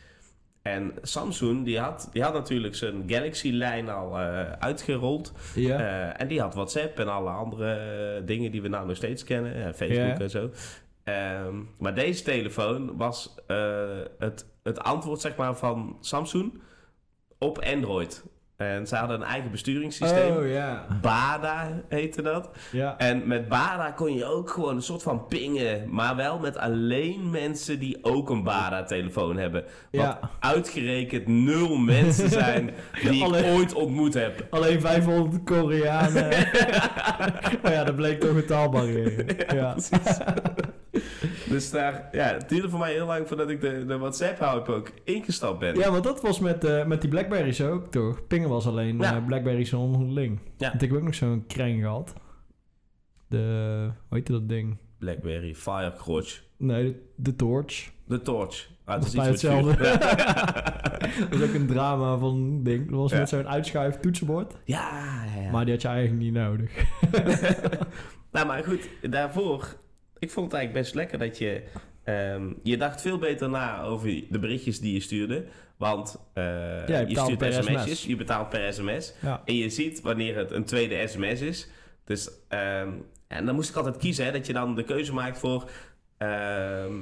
[0.66, 5.34] En Samsung, die had, die had natuurlijk zijn Galaxy-lijn al eh, uitgerold.
[5.56, 5.80] Ja.
[5.80, 9.24] Eh, en die had WhatsApp en alle andere eh, dingen die we nou nog steeds
[9.24, 9.74] kennen.
[9.76, 10.20] Facebook Ja.
[10.20, 10.50] en zo.
[11.04, 13.36] Ehm, maar deze telefoon was
[14.18, 16.62] het, het antwoord zeg maar, van Samsung
[17.38, 18.24] op Android.
[18.58, 20.36] En ze hadden een eigen besturingssysteem.
[20.36, 20.86] Oh ja.
[21.02, 22.50] BADA heette dat.
[22.72, 22.98] Ja.
[22.98, 25.90] En met BADA kon je ook gewoon een soort van pingen.
[25.90, 29.64] Maar wel met alleen mensen die ook een BADA-telefoon hebben.
[29.64, 30.20] Wat Ja.
[30.40, 32.70] uitgerekend nul mensen zijn
[33.10, 34.48] die Alleen- ik ooit ontmoet heb.
[34.50, 36.26] Alleen 500 Koreanen.
[37.66, 39.26] oh ja, dat bleek toch een taalbarrière.
[39.54, 39.76] Ja.
[41.56, 44.92] Dus daar, ja, het duurde voor mij heel lang voordat ik de, de WhatsApp-hype ook
[45.04, 45.76] ingestapt ben.
[45.76, 48.28] ja, want dat was met, eh, met die Blackberries ook toch?
[48.28, 49.16] Pingen was alleen Ja.
[49.16, 50.40] eh, Blackberries onderling.
[50.58, 50.70] Ja.
[50.70, 52.14] Want ik heb ook nog zo'n kreng gehad.
[53.28, 54.78] De, hoe heette dat ding?
[55.00, 57.90] Blackberry, Firecrotch, Nee, de, de Torch.
[58.06, 58.68] de Torch.
[58.86, 59.76] Ah, Dat is is iets hetzelfde.
[61.30, 62.90] dat was ook een drama van een ding.
[62.90, 63.18] Dat was Ja.
[63.18, 64.54] met zo'n uitschuif toetsenbord.
[64.64, 64.90] Ja,
[65.36, 65.52] ja, ja.
[65.52, 66.72] Maar die had je eigenlijk niet nodig.
[68.32, 69.76] Nou, maar goed, daarvoor...
[70.26, 71.64] Ik vond het eigenlijk best lekker dat je...
[72.04, 75.46] ehm, je dacht veel beter na over de berichtjes die je stuurde.
[75.78, 78.06] Want eh, je stuurt per sms'jes, SMS.
[78.06, 79.14] je betaalt per sms.
[79.22, 79.42] Ja.
[79.46, 81.68] En je ziet wanneer het een tweede sms is.
[82.06, 82.90] Dus, ehm,
[83.28, 85.70] en dan moest ik altijd kiezen, hè, dat je dan de keuze maakt voor...
[86.18, 86.94] ehm,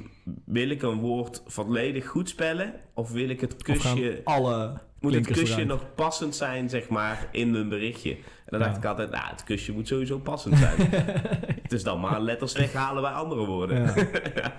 [0.45, 2.73] wil ik een woord volledig goed spellen?
[2.93, 4.21] Of wil ik het kusje...
[4.23, 5.67] alle Moet het kusje eruit.
[5.67, 8.11] nog passend zijn, zeg maar, in een berichtje?
[8.15, 8.65] En dan Ja.
[8.65, 10.89] dacht ik altijd, nou, het kusje moet sowieso passend zijn.
[11.67, 13.83] dus dan maar letters weghalen bij andere woorden.
[13.83, 13.93] Ja.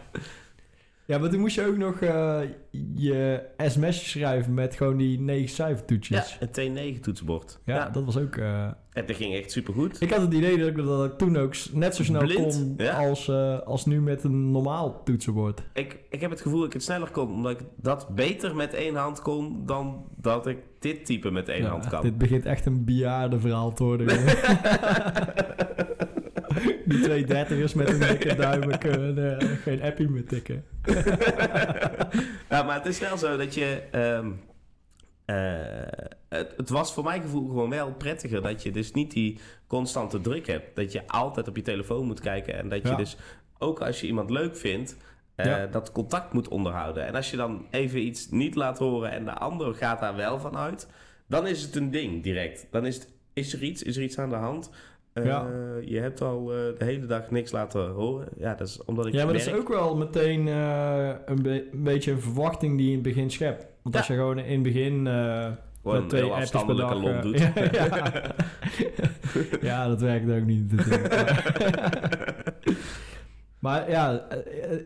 [1.06, 2.40] ja, maar toen moest je ook nog eh,
[2.94, 6.38] je sms schrijven met gewoon die negen Ja, cijfertoetjes.
[6.40, 7.58] een T9 toetsenbord.
[7.64, 8.36] Ja, Ja, dat was ook...
[8.36, 10.00] eh, En dat ging echt supergoed.
[10.00, 13.06] ik had het idee dat ik dat toen ook net zo snel Blind, kon ja.
[13.08, 15.62] als, eh, als nu met een normaal toetsenbord.
[15.72, 18.74] Ik, ik heb het gevoel dat ik het sneller kon, omdat ik dat beter met
[18.74, 22.02] één hand kon dan dat ik dit type met één Ja, hand kan.
[22.02, 24.06] Dit begint echt een bejaarde verhaal te worden.
[26.84, 30.64] Die twee dertigers met een dikke duim kunnen eh, geen appie meer tikken.
[32.50, 33.82] ja, maar het is wel zo dat je.
[33.90, 34.30] ehm,
[35.24, 39.38] eh, het, het was voor mijn gevoel gewoon wel prettiger dat je dus niet die
[39.66, 40.76] constante druk hebt.
[40.76, 42.96] Dat je altijd op je telefoon moet kijken en dat je Ja.
[42.96, 43.16] dus
[43.58, 44.96] ook als je iemand leuk vindt.
[45.34, 45.66] eh, Ja.
[45.66, 47.06] dat contact moet onderhouden.
[47.06, 50.38] En als je dan even iets niet laat horen en de ander gaat daar wel
[50.40, 50.88] van uit,
[51.28, 52.66] dan is het een ding direct.
[52.70, 54.70] Dan is, het, is er iets, is er iets aan de hand.
[55.14, 55.46] Eh, Ja.
[55.84, 58.28] Je hebt al eh, de hele dag niks laten horen.
[58.36, 59.44] Ja, dat is omdat ik Ja, maar merk...
[59.44, 62.98] dat is ook wel meteen eh, een, be- een beetje een verwachting die je in
[62.98, 63.66] het begin schept.
[63.82, 65.46] Want als je gewoon in het begin eh
[65.82, 67.38] Gewoon met twee appjes per afstandelijke dag, eh, doet.
[67.78, 68.12] ja,
[69.70, 69.88] ja.
[69.88, 70.72] dat werkt ook niet
[73.58, 74.38] maar ja, eh,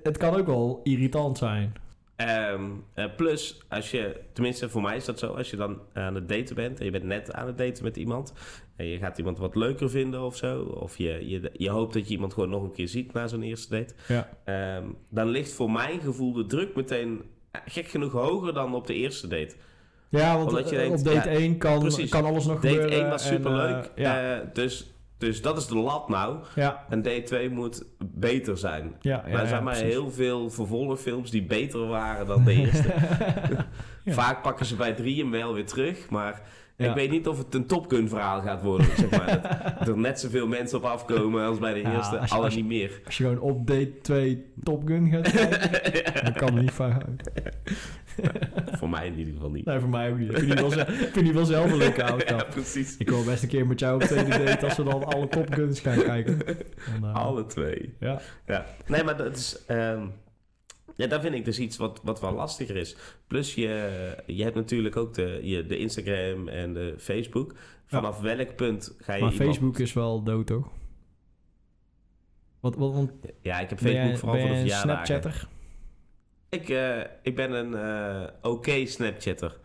[0.02, 1.72] het kan ook wel irritant zijn.
[2.18, 2.62] Ehm,
[2.94, 6.28] eh, plus, als je, tenminste voor mij is dat zo, als je dan aan het
[6.28, 8.32] daten bent en je bent net aan het daten met iemand
[8.76, 12.06] en je gaat iemand wat leuker vinden of zo, of je, je, je hoopt dat
[12.08, 14.28] je iemand gewoon nog een keer ziet na zo'n eerste date, Ja.
[14.44, 18.86] ehm, dan ligt voor mijn gevoel de druk meteen eh, gek genoeg hoger dan op
[18.86, 19.54] de eerste date.
[20.08, 22.10] Ja, want Omdat je eh, denkt, op date ja, 1 kan, precies.
[22.10, 22.98] kan alles nog Date gebeuren.
[23.00, 26.36] 1 was en, superleuk, eh, ja, eh, dus, dus dat is de lat nou.
[26.54, 28.94] ja, En date 2 moet beter zijn.
[29.00, 29.32] ja, ja.
[29.32, 29.92] maar er zijn maar precies.
[29.92, 32.94] heel veel vervolgfilms die beter waren dan de eerste.
[34.04, 34.12] Ja.
[34.12, 36.08] Vaak pakken ze bij drie hem wel weer terug.
[36.10, 36.42] Maar
[36.78, 36.88] Ja.
[36.88, 38.86] Ik weet niet of het een Top Gun verhaal gaat worden.
[38.96, 39.74] Zeg maar.
[39.78, 42.14] dat er net zoveel mensen op afkomen als bij de Ja, eerste.
[42.14, 43.00] je- Alle je- niet meer.
[43.04, 47.30] Als je gewoon op date 2 Top Gun gaat kijken, dan kan niet van uit.
[48.78, 49.64] Voor mij in ieder geval niet.
[49.64, 50.28] Nee, voor mij ook niet.
[50.30, 52.50] Ik vind die wel, zelf een leuke ja, outcap.
[52.50, 52.96] precies.
[52.96, 55.52] Ik wil best een keer met jou op tweede date als we dan alle Top
[55.54, 56.40] Guns gaan kijken.
[57.02, 57.94] Eh, Alle twee.
[58.00, 58.20] Ja.
[58.46, 58.64] Ja.
[58.86, 59.64] Nee, maar dat is...
[59.66, 60.02] ehm,
[60.98, 62.96] ja, dat vind ik dus iets wat, wat wel lastiger is.
[63.26, 67.54] Plus je, je hebt natuurlijk ook de, je, de Instagram en de Facebook.
[67.86, 70.68] Vanaf welk punt ga je Maar iemand- Facebook is wel dood, toch?
[72.60, 75.06] Wat, wat, want Ja, ik heb Facebook jij, vooral voor de verjaardagen.
[75.06, 75.48] Snapchatter?
[76.48, 79.58] Ik, eh, ik ben een eh, oké Snapchatter.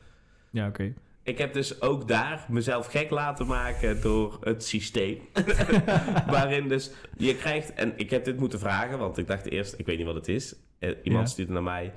[0.51, 0.93] Ja, oké.
[1.23, 5.17] Ik heb dus ook daar mezelf gek laten maken door het systeem.
[6.27, 9.85] Waarin dus je krijgt, en ik heb dit moeten vragen, want ik dacht eerst, ik
[9.85, 10.55] weet niet wat het is.
[10.83, 11.31] Eh, iemand Ja.
[11.33, 11.93] stuurde naar mij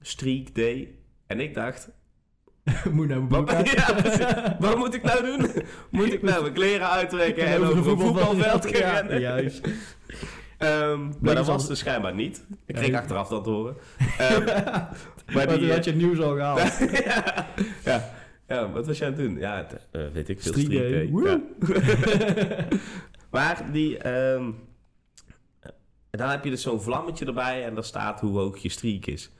[0.00, 0.94] Streak Day.
[1.26, 1.90] En ik dacht,
[2.92, 5.50] Moet nou mijn wat, ja, wat moet ik nou doen?
[5.90, 9.20] Moet ik nou mijn kleren uittrekken en over een voetbalveld gaan ja, rennen?
[9.20, 9.68] juist.
[10.58, 12.44] Ehm, maar dat was dus schijnbaar niet.
[12.66, 13.76] Ik kreeg achteraf dat te horen.
[14.18, 14.44] Ehm,
[15.34, 16.78] maar die, toen had je het nieuws al gehaald.
[17.84, 18.10] ja,
[18.46, 18.70] ja.
[18.70, 19.38] wat was jij aan het doen?
[19.38, 20.52] Ja, het, eh, weet ik veel.
[20.52, 21.10] Streak Streak
[21.66, 22.68] day.
[23.30, 23.98] maar die...
[26.10, 29.06] ehm, dan heb je dus zo'n vlammetje erbij en daar staat hoe hoog je streak
[29.06, 29.30] is.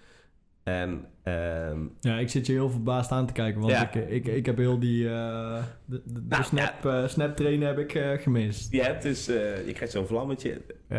[0.63, 3.93] En ehm, Ja, ik zit je heel verbaasd aan te kijken, want Ja.
[3.93, 5.11] ik, ik, ik heb heel die uh,
[5.85, 8.73] de, de, de Nou, snap, eh, snap train heb ik eh, gemist.
[8.73, 9.29] je hebt dus...
[9.29, 10.97] eh, je krijgt zo'n vlammetje Ja.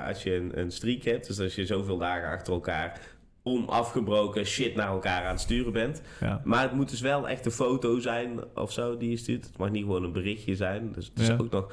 [0.00, 1.26] eh, als je een, een streak hebt.
[1.26, 3.00] Dus als je zoveel dagen achter elkaar
[3.42, 6.02] onafgebroken shit naar elkaar aan het sturen bent.
[6.20, 6.40] Ja.
[6.44, 9.44] Maar het moet dus wel echt een foto zijn of zo die je stuurt.
[9.46, 10.92] Het mag niet gewoon een berichtje zijn.
[10.92, 11.36] Dus het is Ja.
[11.40, 11.72] ook nog...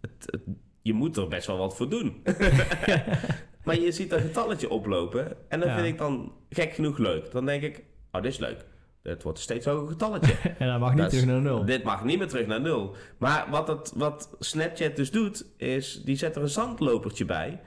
[0.00, 0.42] Het, het-
[0.86, 2.22] je moet er best wel wat voor doen.
[3.64, 5.36] maar je ziet dat getalletje oplopen.
[5.48, 5.74] En dat Ja.
[5.74, 7.30] vind ik dan gek genoeg leuk.
[7.32, 8.64] Dan denk ik, oh, dit is leuk.
[9.02, 10.34] Het wordt een steeds hoger getalletje.
[10.58, 11.64] En hij mag niet Dat terug naar nul.
[11.64, 12.94] Dit mag niet meer terug naar nul.
[13.18, 17.60] Maar wat, het, wat Snapchat dus doet, is die zet er een zandlopertje bij.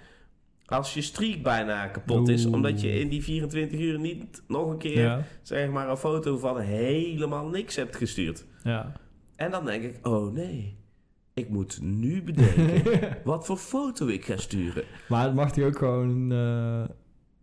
[0.66, 4.78] Als je streak bijna kapot is, omdat je in die 24 uur niet nog een
[4.78, 8.46] keer Ja, zeg maar een foto van helemaal niks hebt gestuurd.
[8.64, 8.92] ja.
[9.36, 10.78] En dan denk ik, oh nee,
[11.40, 12.82] ik moet nu bedenken
[13.24, 14.84] wat voor foto ik ga sturen.
[15.08, 16.84] maar het mag hier ook gewoon eh,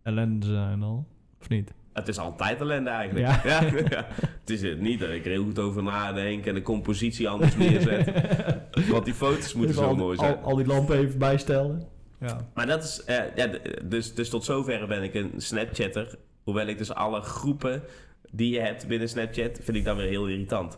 [0.03, 1.07] ellende zijn al,
[1.41, 1.73] of niet?
[1.93, 3.27] Het is altijd ellende eigenlijk.
[3.27, 3.41] Ja.
[3.43, 3.61] Ja.
[3.89, 4.07] ja.
[4.19, 7.55] Het is het niet dat ik er heel goed over nadenk en de compositie anders
[7.55, 8.11] neerzet.
[8.91, 10.37] Want die foto's moeten Even zo al, mooi zijn.
[10.43, 11.87] al die lampen even bijstellen.
[12.19, 12.37] Ja.
[12.53, 13.49] Maar dat is, eh, ja,
[13.83, 16.15] dus, dus tot zover ben ik een Snapchatter.
[16.43, 17.83] Hoewel ik dus alle groepen
[18.31, 20.77] die je hebt binnen Snapchat, vind ik dan weer heel irritant.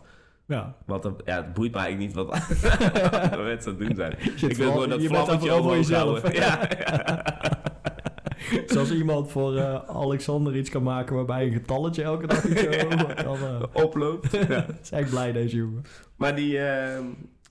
[0.50, 0.74] Ja.
[0.86, 2.30] Want dat, ja, het boeit mij eigenlijk niet wat
[3.22, 4.12] andere mensen aan het doen zijn.
[4.50, 6.32] Ik wil gewoon dat vlammetje omhoog jezelf.
[6.36, 6.68] Ja,
[8.66, 12.62] Zoals iemand voor eh, Alexander iets kan maken waarbij een getalletje elke dag iets
[13.24, 14.32] dan, eh, oploopt.
[14.48, 14.66] Ja.
[14.82, 15.84] is echt blij deze jongen.
[16.16, 17.04] Maar die, ehm,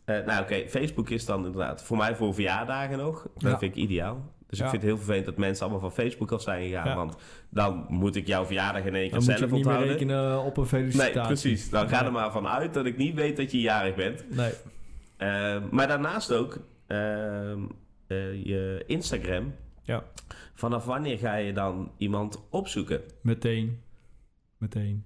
[0.05, 3.27] eh, nou oké, Facebook is dan inderdaad voor mij voor verjaardagen nog.
[3.38, 4.31] Dat vind ik ideaal.
[4.49, 4.63] Dus Ja.
[4.63, 6.88] ik vind het heel vervelend dat mensen allemaal van Facebook af zijn gegaan.
[6.88, 6.95] Ja.
[6.95, 7.15] Want
[7.49, 10.43] dan moet ik jouw verjaardag in één keer Dan moet je zelf niet meer rekenen
[10.43, 11.13] op een felicitatie.
[11.15, 11.69] Nee, precies.
[11.69, 14.35] Dan ga er maar vanuit dat ik niet weet dat je jarig bent.
[14.35, 14.51] Nee.
[15.17, 17.59] Ehm, maar daarnaast ook ehm,
[18.07, 19.53] eh, je Instagram.
[19.83, 20.03] Ja.
[20.53, 23.01] Vanaf wanneer ga je dan iemand opzoeken?
[23.21, 23.81] Meteen.
[24.57, 25.05] Meteen.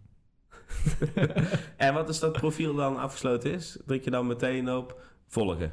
[1.77, 3.79] En wat is dat profiel dan afgesloten is?
[3.85, 5.71] Druk je dan meteen op volgen.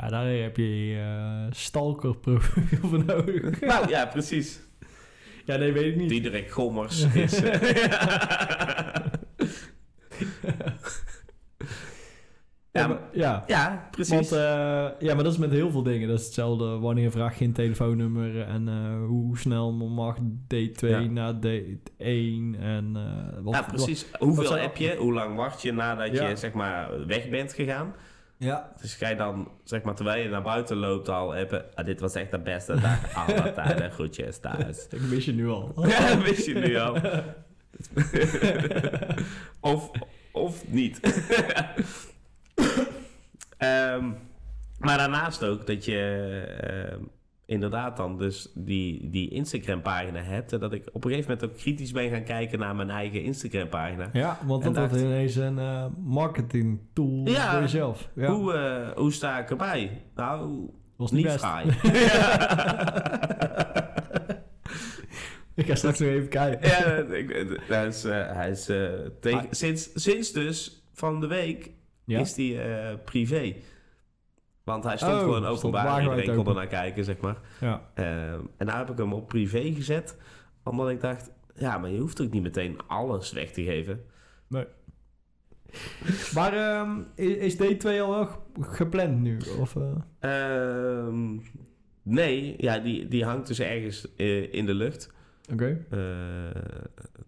[0.00, 3.60] Ja, daar heb je uh, stalker profiel voor nodig.
[3.60, 4.60] nou ja, precies.
[5.44, 6.08] Ja, nee, weet ik niet.
[6.08, 7.42] Diederik Gommers is...
[7.42, 7.60] eh,
[12.72, 13.44] Ja, ja, maar- ja.
[13.46, 14.12] ja, precies.
[14.14, 16.08] Want, eh, ja, maar dat is met heel veel dingen.
[16.08, 16.64] Dat is hetzelfde.
[16.78, 20.16] Wanneer vraag je een telefoonnummer en eh, hoe snel mag
[20.48, 21.00] date 2 Ja.
[21.00, 24.06] naar date 1 en eh, wat, ja, precies.
[24.18, 24.96] Hoeveel heb je?
[24.98, 26.28] Hoe lang wacht je nadat Ja.
[26.28, 27.94] je zeg maar weg bent gegaan?
[28.40, 28.72] Ja.
[28.80, 31.64] Dus ga je dan, zeg maar, terwijl je naar buiten loopt al hebben...
[31.74, 33.90] Ah, dit was echt de beste dag aller tijden.
[33.90, 34.86] Groetjes thuis.
[34.90, 35.74] Ik mis je nu al.
[35.88, 36.96] Ja, wist je nu al.
[39.60, 39.90] of,
[40.32, 41.00] of niet.
[43.58, 44.10] Ehm,
[44.78, 46.00] maar daarnaast ook dat je
[46.60, 47.02] ehm,
[47.50, 50.52] inderdaad dan dus die, die Instagram-pagina hebt.
[50.52, 53.22] En dat ik op een gegeven moment ook kritisch ben gaan kijken naar mijn eigen
[53.22, 54.08] Instagram-pagina.
[54.12, 57.50] Ja, want dat dacht- ineens een eh, marketing tool Ja.
[57.52, 58.08] voor jezelf.
[58.14, 60.02] Ja, Hoe, eh, hoe sta ik erbij?
[60.14, 61.66] Nou, was niet niet fraai.
[65.54, 66.68] Ik ga straks nog even kijken.
[66.68, 67.04] ja,
[67.74, 68.88] hij is, eh, hij is eh,
[69.20, 69.44] tegen, Ah.
[69.50, 71.70] sinds, sinds dus van de week
[72.04, 72.20] Ja?
[72.20, 73.54] is die eh, privé.
[74.64, 76.02] Want hij stond Oh, gewoon openbaar.
[76.02, 76.54] Iedereen kon er open.
[76.54, 77.36] naar kijken, zeg maar.
[77.60, 77.90] Ja.
[77.94, 80.16] Ehm, en daar heb ik hem op privé gezet.
[80.64, 84.04] Omdat ik dacht, ja, maar je hoeft ook niet meteen alles weg te geven.
[84.48, 84.64] Nee.
[86.34, 89.38] Maar ehm, is, is date 2 al wel ge- gepland nu?
[89.60, 89.82] Of, eh?
[90.18, 91.38] Ehm,
[92.02, 95.12] nee, ja, die, die hangt dus ergens eh, in de lucht.
[95.52, 95.84] Oké.
[95.90, 96.62] Eh,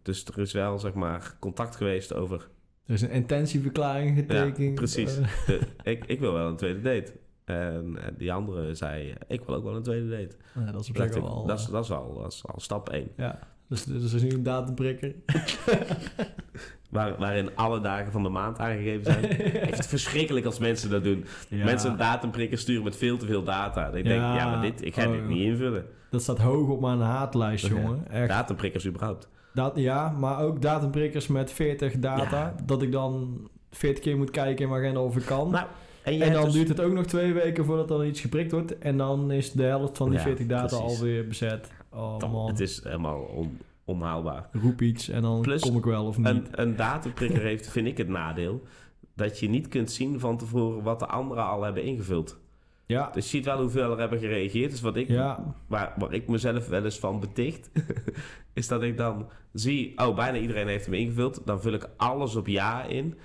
[0.02, 2.48] dus er is wel, zeg maar, contact geweest over...
[2.92, 4.58] Er is een intentieverklaring getekend.
[4.58, 5.18] Ja, precies.
[5.46, 5.54] Eh,
[5.92, 7.12] ik, ik wil wel een tweede date.
[7.44, 10.36] En, en die andere zei, ik wil ook wel een tweede date.
[10.72, 11.46] dat is op zich ik, al...
[11.46, 13.08] dat, is, eh, dat, is al, dat is al stap 1.
[13.16, 13.38] ja.
[13.68, 15.14] Dus, dus is nu een datumprikker.
[16.90, 19.30] Waar, waarin alle dagen van de maand aangegeven zijn.
[19.40, 21.24] Ik vind het verschrikkelijk als mensen dat doen.
[21.48, 21.64] Ja.
[21.64, 23.82] Mensen een datumprikker sturen met veel te veel data.
[23.82, 24.36] Dan denk ik, Ja.
[24.36, 25.84] ja, maar dit, ik ga Oh, dit niet invullen.
[26.10, 28.10] Dat staat hoog op mijn haatlijst, jongen.
[28.10, 28.28] Echt.
[28.28, 29.28] Datumprikkers überhaupt.
[29.54, 32.36] Dat, ja, maar ook datumprikkers met 40 data.
[32.38, 32.54] Ja.
[32.64, 33.38] Dat ik dan
[33.70, 35.50] 40 keer moet kijken in mijn agenda of ik kan.
[35.50, 35.66] Nou,
[36.02, 38.78] en, dan dus- duurt het ook nog twee weken voordat er iets geprikt wordt.
[38.78, 40.98] En dan is de helft van die Ja, 40 data precies.
[40.98, 41.70] alweer bezet.
[41.90, 44.48] Oh dan- man, Het is helemaal on, onhaalbaar.
[44.52, 46.26] roep iets en dan Plus, kom ik wel of niet.
[46.26, 48.62] Een, een datumprikker heeft, vind ik, het nadeel...
[49.14, 52.40] dat je niet kunt zien van tevoren wat de anderen al hebben ingevuld.
[52.92, 54.70] Ja, Dus je ziet wel hoeveel er hebben gereageerd.
[54.70, 57.70] Dus wat ik, ja, waar, waar ik mezelf wel eens van beticht...
[58.54, 59.98] is dat ik dan zie...
[59.98, 61.42] oh, bijna iedereen heeft hem ingevuld.
[61.46, 63.18] Dan vul ik alles op ja in...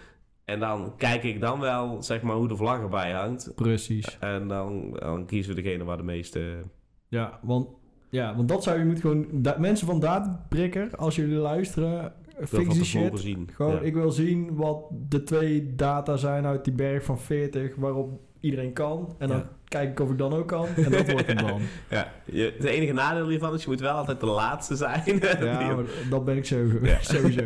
[0.46, 3.52] En dan kijk ik dan wel, zeg maar, hoe de vlag erbij hangt.
[3.56, 4.18] precies.
[4.20, 6.60] En dan, dan kiezen we degene waar de meeste...
[7.08, 7.68] Ja, want,
[8.10, 9.28] ja, want dat zou je moeten gewoon...
[9.32, 12.14] da- mensen van datumprikker, als jullie luisteren,
[12.48, 13.20] fix die shit.
[13.20, 13.50] zien.
[13.54, 13.80] Gewoon, Ja.
[13.80, 18.74] ik wil zien wat de twee data zijn uit die berg van 40 waarop iedereen
[18.74, 19.16] kan.
[19.18, 19.50] En dan Ja.
[19.64, 20.68] kijk ik of ik dan ook kan.
[20.86, 21.62] En dat wordt hem dan.
[21.90, 25.20] Ja, je, het enige nadeel hiervan is, je moet wel altijd de laatste zijn.
[25.40, 26.86] Ja, maar dat ben ik sowieso.
[26.86, 27.02] Ja.
[27.14, 27.44] sowieso.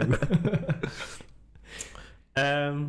[2.33, 2.79] Ehm,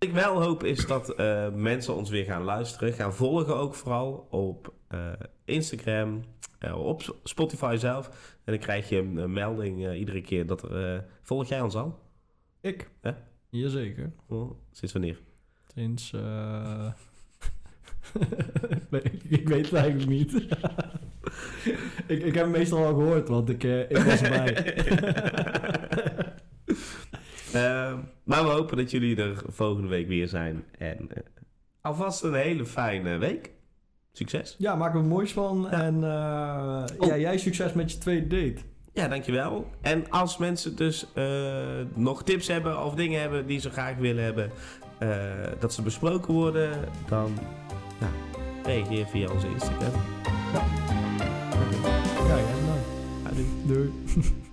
[0.00, 2.92] wat ik wel hoop is dat eh, mensen ons weer gaan luisteren.
[2.92, 5.12] Gaan volgen ook vooral op eh,
[5.44, 6.24] Instagram,
[6.58, 8.08] eh, op Spotify zelf.
[8.44, 11.04] En dan krijg je een, melding iedere keer dat er...
[11.22, 11.98] volg jij ons al?
[12.60, 12.90] ik?
[13.02, 13.16] Ja?
[13.48, 14.12] Jazeker.
[14.28, 15.20] Oh, sinds wanneer?
[15.74, 16.12] Sinds...
[18.90, 20.34] nee, ik weet het eigenlijk niet.
[22.06, 24.54] ik, ik heb hem meestal al gehoord, want ik, eh, ik was erbij.
[27.52, 30.64] Ehm, maar we hopen dat jullie er volgende week weer zijn.
[30.78, 31.22] En eh,
[31.80, 33.50] alvast een hele fijne week.
[34.12, 34.54] Succes.
[34.58, 35.68] ja, maak er moois van.
[35.70, 35.82] Ja.
[35.82, 37.06] En eh, Oh.
[37.08, 38.64] ja, jij succes met je tweede date.
[38.92, 39.70] Ja, dankjewel.
[39.80, 41.06] En als mensen dus
[41.94, 44.50] nog tips hebben of dingen hebben die ze graag willen hebben,
[45.58, 46.70] dat ze besproken worden,
[47.08, 47.38] dan
[48.70, 49.92] reageer via onze Instagram.
[52.28, 52.78] Ja, ja, nou.
[53.26, 53.46] Adieu.
[53.66, 53.90] Doei.